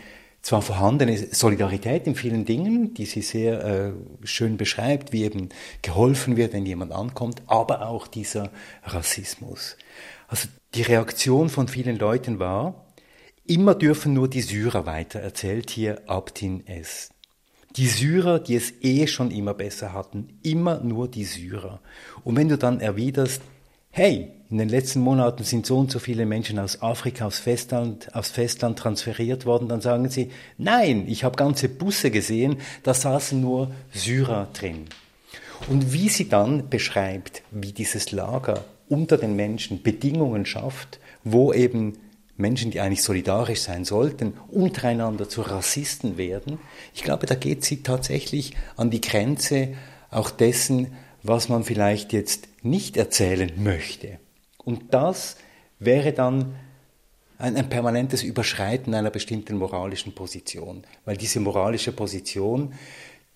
[0.47, 3.93] zwar vorhandene Solidarität in vielen Dingen, die sie sehr äh,
[4.23, 5.49] schön beschreibt, wie eben
[5.83, 8.53] geholfen wird, wenn jemand ankommt, aber auch dieser
[8.85, 9.77] Rassismus.
[10.29, 12.87] Also die Reaktion von vielen Leuten war,
[13.45, 17.11] immer dürfen nur die Syrer weiter, erzählt hier Abtin S.
[17.75, 21.81] Die Syrer, die es eh schon immer besser hatten, immer nur die Syrer.
[22.23, 23.43] Und wenn du dann erwiderst,
[23.91, 28.15] hey, in den letzten Monaten sind so und so viele Menschen aus Afrika aufs Festland,
[28.15, 33.41] aufs Festland transferiert worden, dann sagen sie, nein, ich habe ganze Busse gesehen, da saßen
[33.41, 34.85] nur Syrer drin.
[35.69, 41.95] Und wie sie dann beschreibt, wie dieses Lager unter den Menschen Bedingungen schafft, wo eben
[42.37, 46.59] Menschen, die eigentlich solidarisch sein sollten, untereinander zu Rassisten werden.
[46.95, 49.75] Ich glaube, da geht sie tatsächlich an die Grenze
[50.11, 54.19] auch dessen, was man vielleicht jetzt nicht erzählen möchte.
[54.67, 55.37] Und das
[55.79, 56.57] wäre dann
[57.39, 62.75] ein, ein, permanentes Überschreiten einer bestimmten moralischen Position, weil diese moralische Position,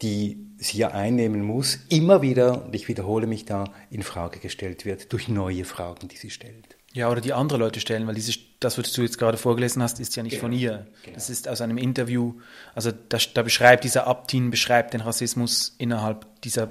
[0.03, 4.85] die sie ja einnehmen muss, immer wieder, und ich wiederhole mich da, in Frage gestellt
[4.85, 6.77] wird durch neue Fragen, die sie stellt.
[6.93, 10.01] Ja, oder die andere Leute stellen, weil dieses, das, was du jetzt gerade vorgelesen hast,
[10.01, 10.43] ist ja nicht genau.
[10.43, 10.89] von ihr.
[11.05, 11.15] Genau.
[11.15, 12.35] Das ist aus einem Interview,
[12.75, 16.71] also da, da beschreibt dieser Abtin, beschreibt den Rassismus innerhalb dieser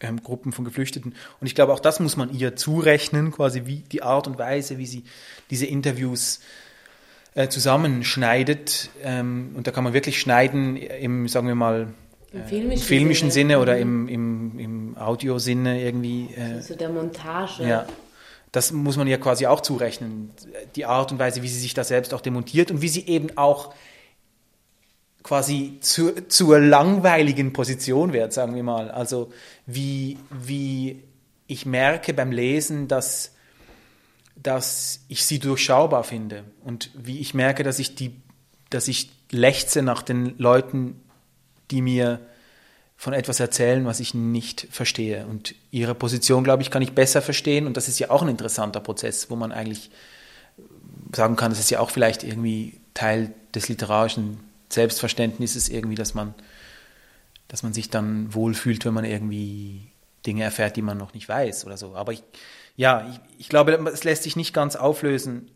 [0.00, 1.14] ähm, Gruppen von Geflüchteten.
[1.40, 4.78] Und ich glaube, auch das muss man ihr zurechnen, quasi wie die Art und Weise,
[4.78, 5.04] wie sie
[5.50, 6.40] diese Interviews
[7.34, 8.90] äh, zusammenschneidet.
[9.02, 11.88] Ähm, und da kann man wirklich schneiden im, sagen wir mal,
[12.32, 13.54] im äh, filmischen, im filmischen Sinne.
[13.54, 14.08] Sinne, oder mhm.
[14.08, 16.34] im, im, im Audiosinne irgendwie.
[16.34, 17.66] Äh, so der Montage.
[17.66, 17.86] Ja.
[18.52, 20.30] Das muss man ja quasi auch zurechnen.
[20.76, 23.36] Die Art und Weise, wie sie sich da selbst auch demontiert und wie sie eben
[23.36, 23.74] auch
[25.26, 28.92] quasi zu, zur langweiligen Position wird, sagen wir mal.
[28.92, 29.32] Also
[29.66, 31.02] wie, wie
[31.48, 33.34] ich merke beim Lesen, dass,
[34.40, 38.14] dass ich sie durchschaubar finde und wie ich merke, dass ich, die,
[38.70, 41.02] dass ich lechze nach den Leuten,
[41.72, 42.20] die mir
[42.96, 45.26] von etwas erzählen, was ich nicht verstehe.
[45.26, 47.66] Und ihre Position, glaube ich, kann ich besser verstehen.
[47.66, 49.90] Und das ist ja auch ein interessanter Prozess, wo man eigentlich
[51.12, 56.14] sagen kann, das ist ja auch vielleicht irgendwie Teil des literarischen Selbstverständnis ist irgendwie, dass
[56.14, 56.34] man,
[57.48, 59.92] dass man sich dann wohlfühlt, wenn man irgendwie
[60.26, 61.94] Dinge erfährt, die man noch nicht weiß oder so.
[61.94, 62.22] Aber ich,
[62.76, 65.50] ja, ich, ich glaube, es lässt sich nicht ganz auflösen.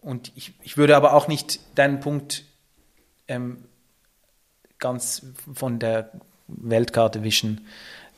[0.00, 2.44] Und ich, ich würde aber auch nicht deinen Punkt
[3.28, 3.64] ähm,
[4.78, 6.10] ganz von der
[6.46, 7.66] Weltkarte wischen,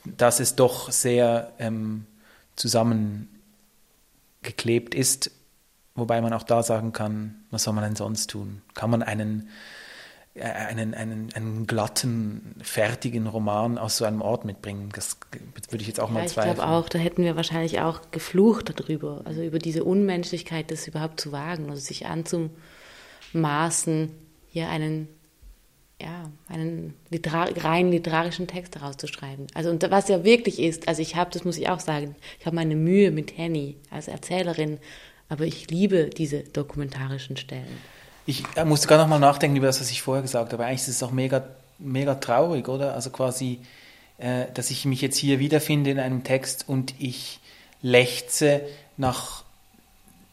[0.05, 2.07] dass es doch sehr ähm,
[2.57, 5.31] zusammengeklebt ist
[5.96, 8.62] Wobei man auch da sagen kann, was soll man denn sonst tun?
[8.74, 9.48] Kann man einen,
[10.35, 14.90] äh, einen, einen, einen glatten, fertigen Roman aus so einem Ort mitbringen?
[14.94, 15.16] Das
[15.70, 16.52] würde ich jetzt auch ja, mal zweifeln.
[16.52, 20.87] Ich glaube auch, da hätten wir wahrscheinlich auch geflucht darüber, also über diese Unmenschlichkeit, das
[20.87, 22.52] überhaupt zu wagen, also sich anzumaßen,
[24.48, 25.09] hier einen
[26.00, 29.46] ja, einen literar rein literarischen Text daraus zu schreiben.
[29.54, 32.44] Also und was ja wirklich ist, also ich habe, das muss ich auch sagen, ich
[32.44, 34.78] habe meine Mühe mit Henny als Erzählerin
[35.28, 37.78] aber ich liebe diese dokumentarischen Stellen.
[38.26, 40.64] Ich musste gerade noch mal nachdenken über das, was ich vorher gesagt habe.
[40.64, 41.44] Eigentlich ist es auch mega,
[41.78, 42.94] mega traurig, oder?
[42.94, 43.60] Also quasi,
[44.18, 47.38] äh, dass ich mich jetzt hier wiederfinde in einem Text und ich
[47.82, 48.62] lechze
[48.96, 49.44] nach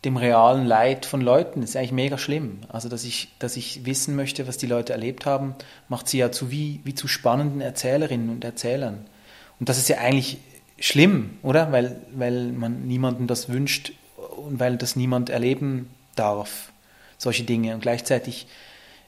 [0.06, 1.62] dem realen Leid von Leuten.
[1.62, 2.60] Das ist eigentlich mega schlimm.
[2.70, 5.56] Also, dass ich, dass ich wissen möchte, was die Leute erlebt haben,
[5.88, 9.06] macht sie ja zu wie, wie zu spannenden Erzählerinnen und Erzählern.
[9.60, 10.40] Und das ist ja eigentlich
[10.80, 11.72] schlimm, oder?
[11.72, 13.94] Weil, weil man niemandem das wünscht,
[14.38, 16.72] und weil das niemand erleben darf,
[17.18, 17.74] solche Dinge.
[17.74, 18.48] Und gleichzeitig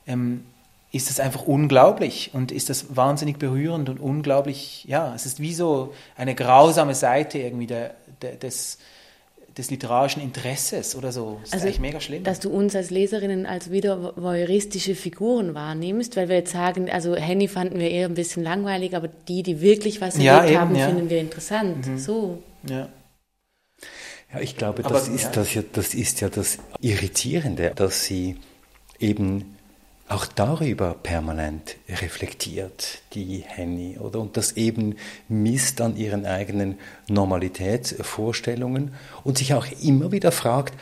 [0.08, 0.46] ähm,
[0.92, 5.54] ist es einfach unglaublich und ist das wahnsinnig berührend und unglaublich, ja, es ist wie
[5.54, 8.78] so eine grausame Seite irgendwie der, der, des,
[9.58, 11.40] des literarischen Interesses oder so.
[11.42, 12.24] Das also, ist eigentlich mega schlimm.
[12.24, 17.16] Dass du uns als Leserinnen als wieder voyeuristische Figuren wahrnimmst, weil wir jetzt sagen, also
[17.16, 20.60] Henny fanden wir eher ein bisschen langweilig, aber die, die wirklich was erlebt ja, eben,
[20.60, 20.88] haben, ja.
[20.88, 21.88] finden wir interessant.
[21.88, 21.98] Mhm.
[21.98, 22.42] So.
[22.70, 22.88] Ja.
[24.36, 25.32] Ja, ich glaube, das, Aber, ist, ja.
[25.32, 28.38] Das, ja, das ist ja das Irritierende, dass sie
[29.00, 29.56] eben
[30.08, 34.20] auch darüber permanent reflektiert, die Henny, oder?
[34.20, 34.98] Und das eben
[35.30, 38.94] misst an ihren eigenen Normalitätsvorstellungen
[39.24, 40.76] und sich auch immer wieder fragt,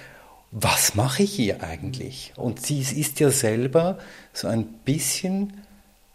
[0.52, 2.34] was mache ich hier eigentlich?
[2.36, 3.98] Und sie ist ja selber
[4.34, 5.54] so ein bisschen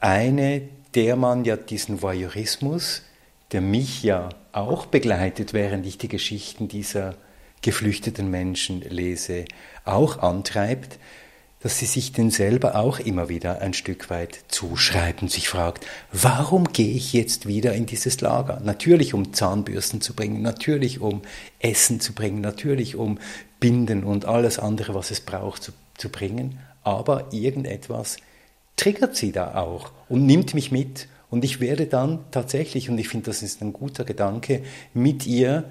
[0.01, 0.63] eine,
[0.95, 3.03] der man ja diesen Voyeurismus,
[3.53, 7.15] der mich ja auch begleitet, während ich die Geschichten dieser
[7.63, 9.45] geflüchteten Menschen lese,
[9.85, 10.99] auch antreibt,
[11.61, 16.73] dass sie sich denn selber auch immer wieder ein Stück weit zuschreiben, sich fragt, warum
[16.73, 18.61] gehe ich jetzt wieder in dieses Lager?
[18.63, 21.23] Natürlich um Zahnbürsten zu bringen, natürlich um
[21.59, 23.19] Essen zu bringen, natürlich um
[23.59, 28.19] Binden und alles andere, was es braucht, zu, zu bringen, aber irgendetwas
[28.77, 33.09] triggert sie da auch und nimmt mich mit und ich werde dann tatsächlich, und ich
[33.09, 34.63] finde, das ist ein guter Gedanke,
[34.95, 35.65] mit ihr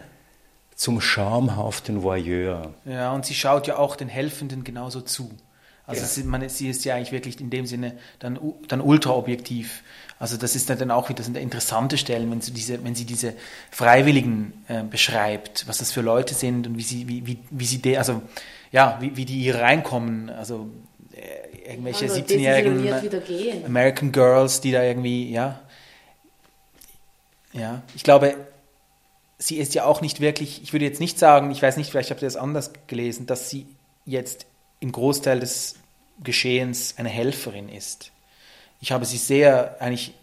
[0.78, 2.74] zum schamhaften Voyeur.
[2.86, 5.32] Ja, und sie schaut ja auch den Helfenden genauso zu.
[5.88, 6.08] Also ja.
[6.08, 9.84] sie, man, sie ist ja eigentlich wirklich in dem Sinne dann, dann ultraobjektiv.
[10.20, 13.06] Also das ist dann auch wieder das sind interessante Stellen, wenn sie diese, wenn sie
[13.06, 13.34] diese
[13.72, 17.82] Freiwilligen äh, beschreibt, was das für Leute sind und wie sie, wie, wie, wie sie
[17.82, 18.22] de, also
[18.72, 20.30] ja, wie, wie die hier reinkommen.
[20.30, 20.70] Also
[21.14, 25.60] äh, irgendwelche ja, 17-jährigen American Girls, die da irgendwie, ja.
[27.54, 28.36] Ja, ich glaube,
[29.38, 32.10] sie ist ja auch nicht wirklich, ich würde jetzt nicht sagen, ich weiß nicht, vielleicht
[32.10, 33.68] habt ihr das anders gelesen, dass sie
[34.06, 34.46] jetzt
[34.80, 35.76] im Großteil des
[36.24, 38.12] Geschehens eine Helferin ist.
[38.82, 40.14] Ich habe sie sehr, eigentlich,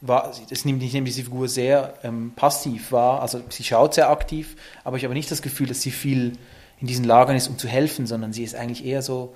[0.00, 4.10] war, das nimmt, ich nehme diese Figur sehr ähm, passiv wahr, also sie schaut sehr
[4.10, 6.32] aktiv, aber ich habe nicht das Gefühl, dass sie viel
[6.80, 9.34] in diesen Lagern ist, um zu helfen, sondern sie ist eigentlich eher so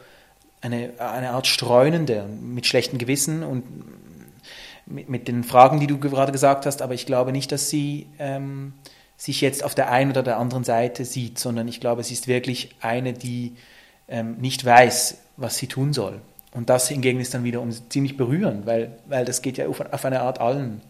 [0.61, 3.65] eine, eine Art Streunende mit schlechtem Gewissen und
[4.87, 8.07] mit, mit den Fragen, die du gerade gesagt hast, aber ich glaube nicht, dass sie
[8.19, 8.73] ähm,
[9.25, 12.29] sich jetzt auf der einen oder der anderen Seite sieht, sondern ich glaube, sie ist
[12.29, 13.57] wirklich eine, die
[14.07, 16.21] ähm, nicht weiß, was sie tun soll.
[16.53, 20.05] Und das hingegen ist dann wiederum ziemlich berührend, weil, weil das geht ja auf, auf
[20.05, 20.83] eine Art allen,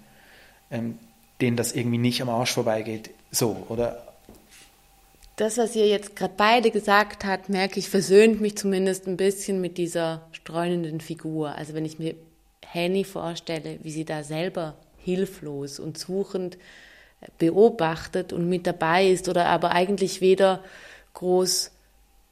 [0.73, 0.99] ähm,
[1.41, 4.03] denen das irgendwie nicht am Arsch vorbeigeht, so, oder?
[5.37, 9.61] Das, was ihr jetzt gerade beide gesagt habt, merke ich, versöhnt mich zumindest ein bisschen
[9.61, 11.55] mit dieser streunenden Figur.
[11.55, 12.17] Also wenn ich mir
[12.67, 16.59] Henny vorstelle, wie sie da selber hilflos und suchend
[17.39, 20.63] beobachtet und mit dabei ist oder aber eigentlich weder
[21.15, 21.71] groß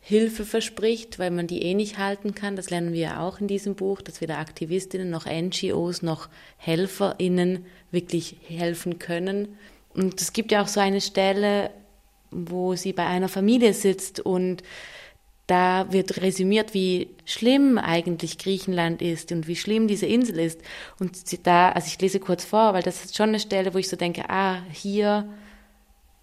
[0.05, 2.57] Hilfe verspricht, weil man die eh nicht halten kann.
[2.57, 7.65] Das lernen wir ja auch in diesem Buch, dass weder Aktivistinnen noch NGOs noch HelferInnen
[7.93, 9.57] wirklich helfen können.
[9.95, 11.71] Und es gibt ja auch so eine Stelle,
[12.33, 14.65] wo sie bei einer Familie sitzt und
[15.53, 20.63] da wird resümiert, wie schlimm eigentlich Griechenland ist und wie schlimm diese Insel ist.
[20.99, 23.91] Und da, also ich lese kurz vor, weil das ist schon eine Stelle, wo ich
[23.91, 25.29] so denke, ah, hier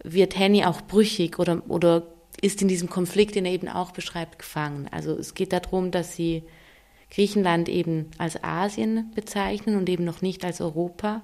[0.04, 2.08] wird Henny auch brüchig oder, oder
[2.42, 4.88] ist in diesem Konflikt, den er eben auch beschreibt, gefangen.
[4.90, 6.42] Also es geht darum, dass sie
[7.12, 11.22] Griechenland eben als Asien bezeichnen und eben noch nicht als Europa.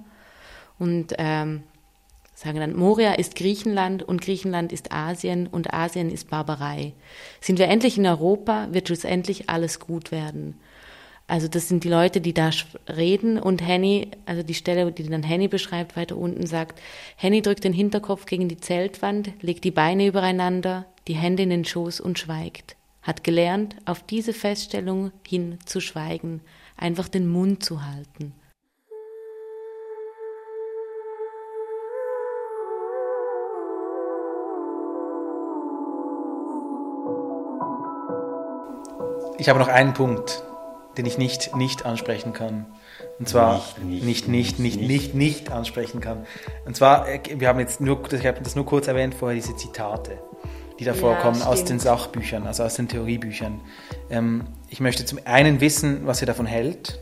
[0.77, 1.63] Und ähm,
[2.35, 6.93] sagen dann, Moria ist Griechenland und Griechenland ist Asien und Asien ist Barbarei.
[7.41, 10.59] Sind wir endlich in Europa, wird schlussendlich alles gut werden.
[11.27, 12.51] Also das sind die Leute, die da
[12.87, 16.79] reden und Henny, also die Stelle, die dann Henny beschreibt, weiter unten sagt,
[17.15, 21.65] Henny drückt den Hinterkopf gegen die Zeltwand, legt die Beine übereinander, die Hände in den
[21.65, 22.75] Schoß und schweigt.
[23.01, 26.41] Hat gelernt, auf diese Feststellung hin zu schweigen,
[26.77, 28.33] einfach den Mund zu halten.
[39.37, 40.43] Ich habe noch einen Punkt,
[40.97, 42.65] den ich nicht nicht ansprechen kann.
[43.19, 46.25] Und zwar nicht nicht nicht nicht nicht, nicht, ansprechen kann.
[46.65, 49.55] Und zwar, äh, wir haben jetzt nur, ich habe das nur kurz erwähnt vorher, diese
[49.55, 50.17] Zitate,
[50.79, 51.49] die da ja, vorkommen stimmt.
[51.49, 53.61] aus den Sachbüchern, also aus den Theoriebüchern.
[54.09, 56.99] Ähm, ich möchte zum einen wissen, was ihr davon hält,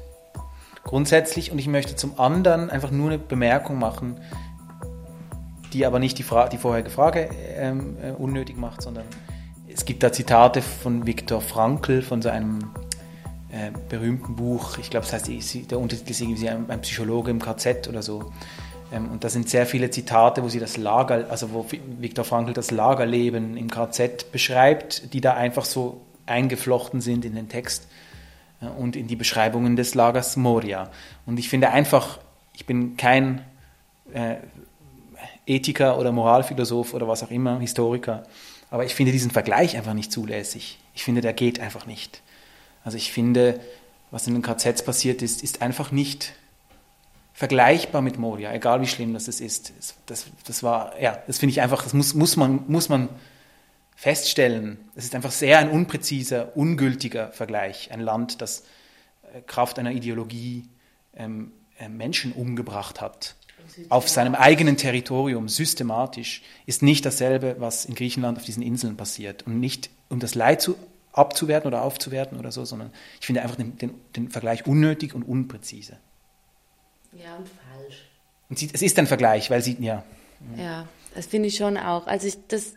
[0.84, 4.19] grundsätzlich, und ich möchte zum anderen einfach nur eine Bemerkung machen,
[5.71, 9.05] die aber nicht die, Fra die vorherige Frage ähm, äh, unnötig macht, sondern
[9.74, 12.71] es gibt da Zitate von Viktor Frankl, von so einem
[13.51, 17.39] äh, berühmten Buch, ich glaube, das heißt, der Untertitel ist irgendwie ein, ein Psychologe im
[17.39, 18.32] KZ oder so.
[18.91, 21.65] Ähm, und da sind sehr viele Zitate, wo sie das Lager, also wo
[21.99, 27.49] Viktor Frankl das Lagerleben im KZ beschreibt, die da einfach so eingeflochten sind in den
[27.49, 27.88] Text
[28.61, 30.89] äh, und in die Beschreibungen des Lagers Moria.
[31.26, 32.19] Und ich finde einfach,
[32.53, 33.43] ich bin kein
[34.13, 34.36] äh,
[35.45, 38.24] Ethiker oder Moralphilosoph oder was auch immer, Historiker,
[38.74, 40.80] aber ich finde diesen Vergleich einfach nicht zulässig.
[40.95, 42.24] Ich finde, der geht einfach nicht.
[42.84, 43.59] Also ich finde,
[44.09, 46.34] was in den KZs passiert ist, ist einfach nicht
[47.36, 49.74] vergleichbar mit Moria, egal wie schlimm das ist.
[50.07, 53.09] Das, das war, ja, das finde ich einfach, das muss, muss, man, muss man
[53.95, 54.80] feststellen.
[54.95, 57.91] Es ist einfach sehr ein unpräziser, ungültiger Vergleich.
[57.91, 58.63] Ein Land, das
[59.36, 60.67] äh, Kraft einer Ideologie
[61.15, 63.36] ähm, äh, Menschen umgebracht hat
[63.89, 69.43] auf seinem eigenen Territorium systematisch, ist nicht dasselbe, was in Griechenland auf diesen Inseln passiert.
[69.43, 70.76] Und nicht, um das Leid zu,
[71.11, 75.24] abzuwerten oder aufzuwerten oder so, sondern ich finde einfach den, den, den Vergleich unnötig und
[75.24, 75.97] unpräzise.
[77.14, 78.03] Ja, und falsch.
[78.49, 80.03] Und sie, es ist ein Vergleich, weil sie, ja.
[80.57, 82.07] Ja, das finde ich schon auch.
[82.07, 82.74] Also ich das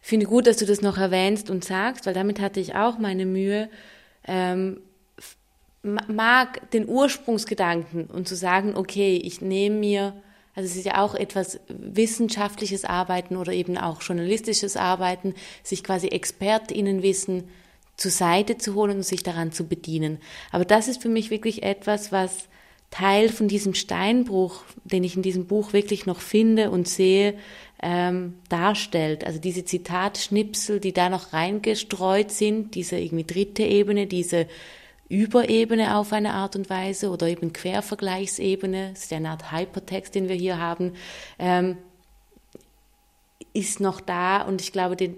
[0.00, 3.26] finde gut, dass du das noch erwähnst und sagst, weil damit hatte ich auch meine
[3.26, 3.68] Mühe.
[4.26, 4.80] Ähm,
[5.84, 10.12] mag den Ursprungsgedanken und zu sagen, okay, ich nehme mir,
[10.54, 16.08] also es ist ja auch etwas wissenschaftliches Arbeiten oder eben auch journalistisches Arbeiten, sich quasi
[16.08, 17.44] ExpertInnenwissen
[17.96, 20.18] zur Seite zu holen und sich daran zu bedienen.
[20.50, 22.48] Aber das ist für mich wirklich etwas, was
[22.90, 27.34] Teil von diesem Steinbruch, den ich in diesem Buch wirklich noch finde und sehe,
[27.82, 29.26] ähm, darstellt.
[29.26, 34.46] Also diese Zitatschnipsel, die da noch reingestreut sind, diese irgendwie dritte Ebene, diese
[35.14, 40.28] Überebene auf eine Art und Weise oder eben Quervergleichsebene, das ist eine Art Hypertext, den
[40.28, 40.94] wir hier haben,
[41.38, 41.78] ähm,
[43.52, 45.16] ist noch da und ich glaube, den,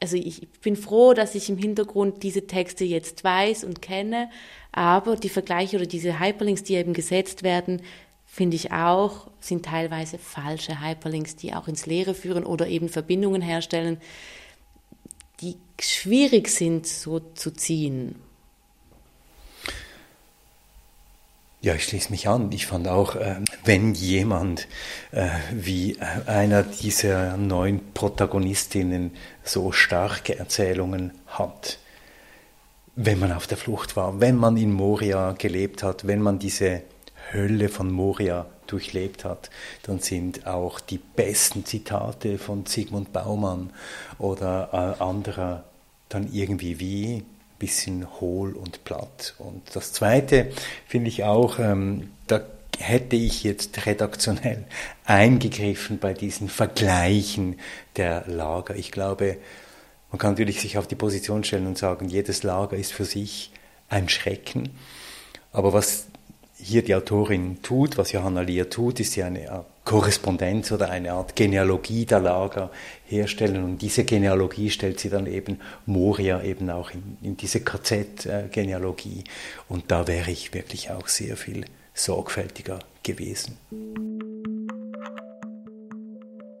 [0.00, 4.30] also ich bin froh, dass ich im Hintergrund diese Texte jetzt weiß und kenne,
[4.70, 7.82] aber die Vergleiche oder diese Hyperlinks, die eben gesetzt werden,
[8.24, 13.42] finde ich auch, sind teilweise falsche Hyperlinks, die auch ins Leere führen oder eben Verbindungen
[13.42, 13.98] herstellen,
[15.40, 18.16] die schwierig sind so zu ziehen.
[21.64, 22.52] Ja, ich schließe mich an.
[22.52, 24.68] Ich fand auch, äh, wenn jemand
[25.12, 25.96] äh, wie
[26.26, 29.12] einer dieser neuen Protagonistinnen
[29.44, 31.78] so starke Erzählungen hat,
[32.96, 36.82] wenn man auf der Flucht war, wenn man in Moria gelebt hat, wenn man diese
[37.32, 39.48] Hölle von Moria durchlebt hat,
[39.84, 43.70] dann sind auch die besten Zitate von Sigmund Baumann
[44.18, 45.64] oder äh, anderer
[46.10, 47.24] dann irgendwie wie
[47.58, 49.34] bisschen hohl und platt.
[49.38, 50.50] Und das Zweite
[50.86, 52.42] finde ich auch, ähm, da
[52.78, 54.64] hätte ich jetzt redaktionell
[55.04, 57.58] eingegriffen bei diesen Vergleichen
[57.96, 58.74] der Lager.
[58.76, 59.38] Ich glaube,
[60.10, 63.52] man kann natürlich sich auf die Position stellen und sagen, jedes Lager ist für sich
[63.88, 64.70] ein Schrecken.
[65.52, 66.06] Aber was
[66.56, 71.12] hier die Autorin tut, was Johanna Lier tut, ist ja eine Art Korrespondenz oder eine
[71.12, 72.70] Art Genealogie der Lager
[73.06, 73.62] herstellen.
[73.62, 79.24] Und diese Genealogie stellt sie dann eben Moria eben auch in, in diese KZ-Genealogie.
[79.68, 83.58] Und da wäre ich wirklich auch sehr viel sorgfältiger gewesen.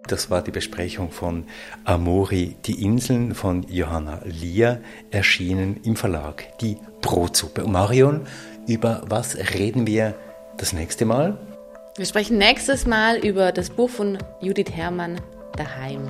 [0.06, 1.46] Das war die Besprechung von
[1.84, 7.66] Amori, die Inseln von Johanna Lier, erschienen im Verlag Die Brotsuppe.
[7.66, 8.26] Marion,
[8.68, 10.14] über was reden wir
[10.58, 11.53] das nächste Mal?
[11.96, 15.20] Wir sprechen nächstes Mal über das Buch von Judith Herrmann,
[15.56, 16.08] Daheim.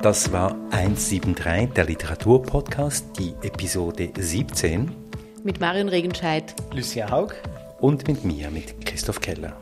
[0.00, 4.94] Das war 173, der Literaturpodcast, die Episode 17.
[5.42, 7.34] Mit Marion Regenscheid, Lucia Haug
[7.80, 9.56] und mit mir, mit Christoph Keller.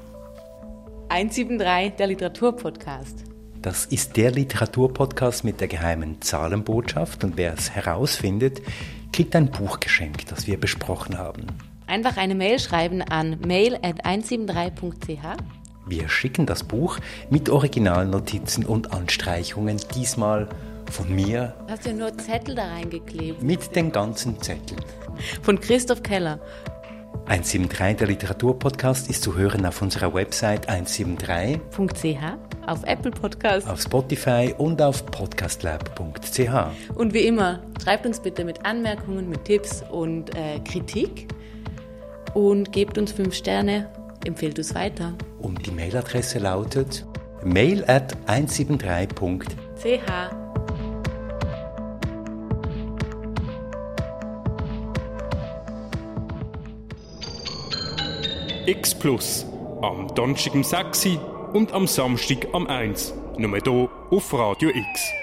[1.08, 3.24] 173, der Literaturpodcast.
[3.62, 8.60] Das ist der Literaturpodcast mit der geheimen Zahlenbotschaft und wer es herausfindet,
[9.10, 11.46] kriegt ein Buch geschenkt, das wir besprochen haben.
[11.92, 15.36] Einfach eine Mail schreiben an mail.173.ch.
[15.84, 20.48] Wir schicken das Buch mit Originalnotizen und Anstreichungen, diesmal
[20.90, 21.54] von mir.
[21.68, 23.42] Hast du ja nur Zettel da reingeklebt?
[23.42, 24.80] Mit den ganzen Zetteln.
[25.42, 26.40] Von Christoph Keller.
[27.26, 32.18] 173, der Literaturpodcast, ist zu hören auf unserer Website 173.ch,
[32.66, 36.94] auf Apple Podcast, auf Spotify und auf podcastlab.ch.
[36.94, 41.28] Und wie immer, schreibt uns bitte mit Anmerkungen, mit Tipps und äh, Kritik
[42.34, 43.88] und gebt uns fünf Sterne,
[44.24, 45.14] empfehlt uns weiter.
[45.40, 47.06] Und die Mailadresse lautet
[47.44, 50.42] mail at 173.ch.
[58.66, 59.44] X Plus.
[59.82, 61.08] Am Donnerstag um 6
[61.52, 63.12] und am Samstag am 1.
[63.36, 65.21] Nur hier auf Radio X.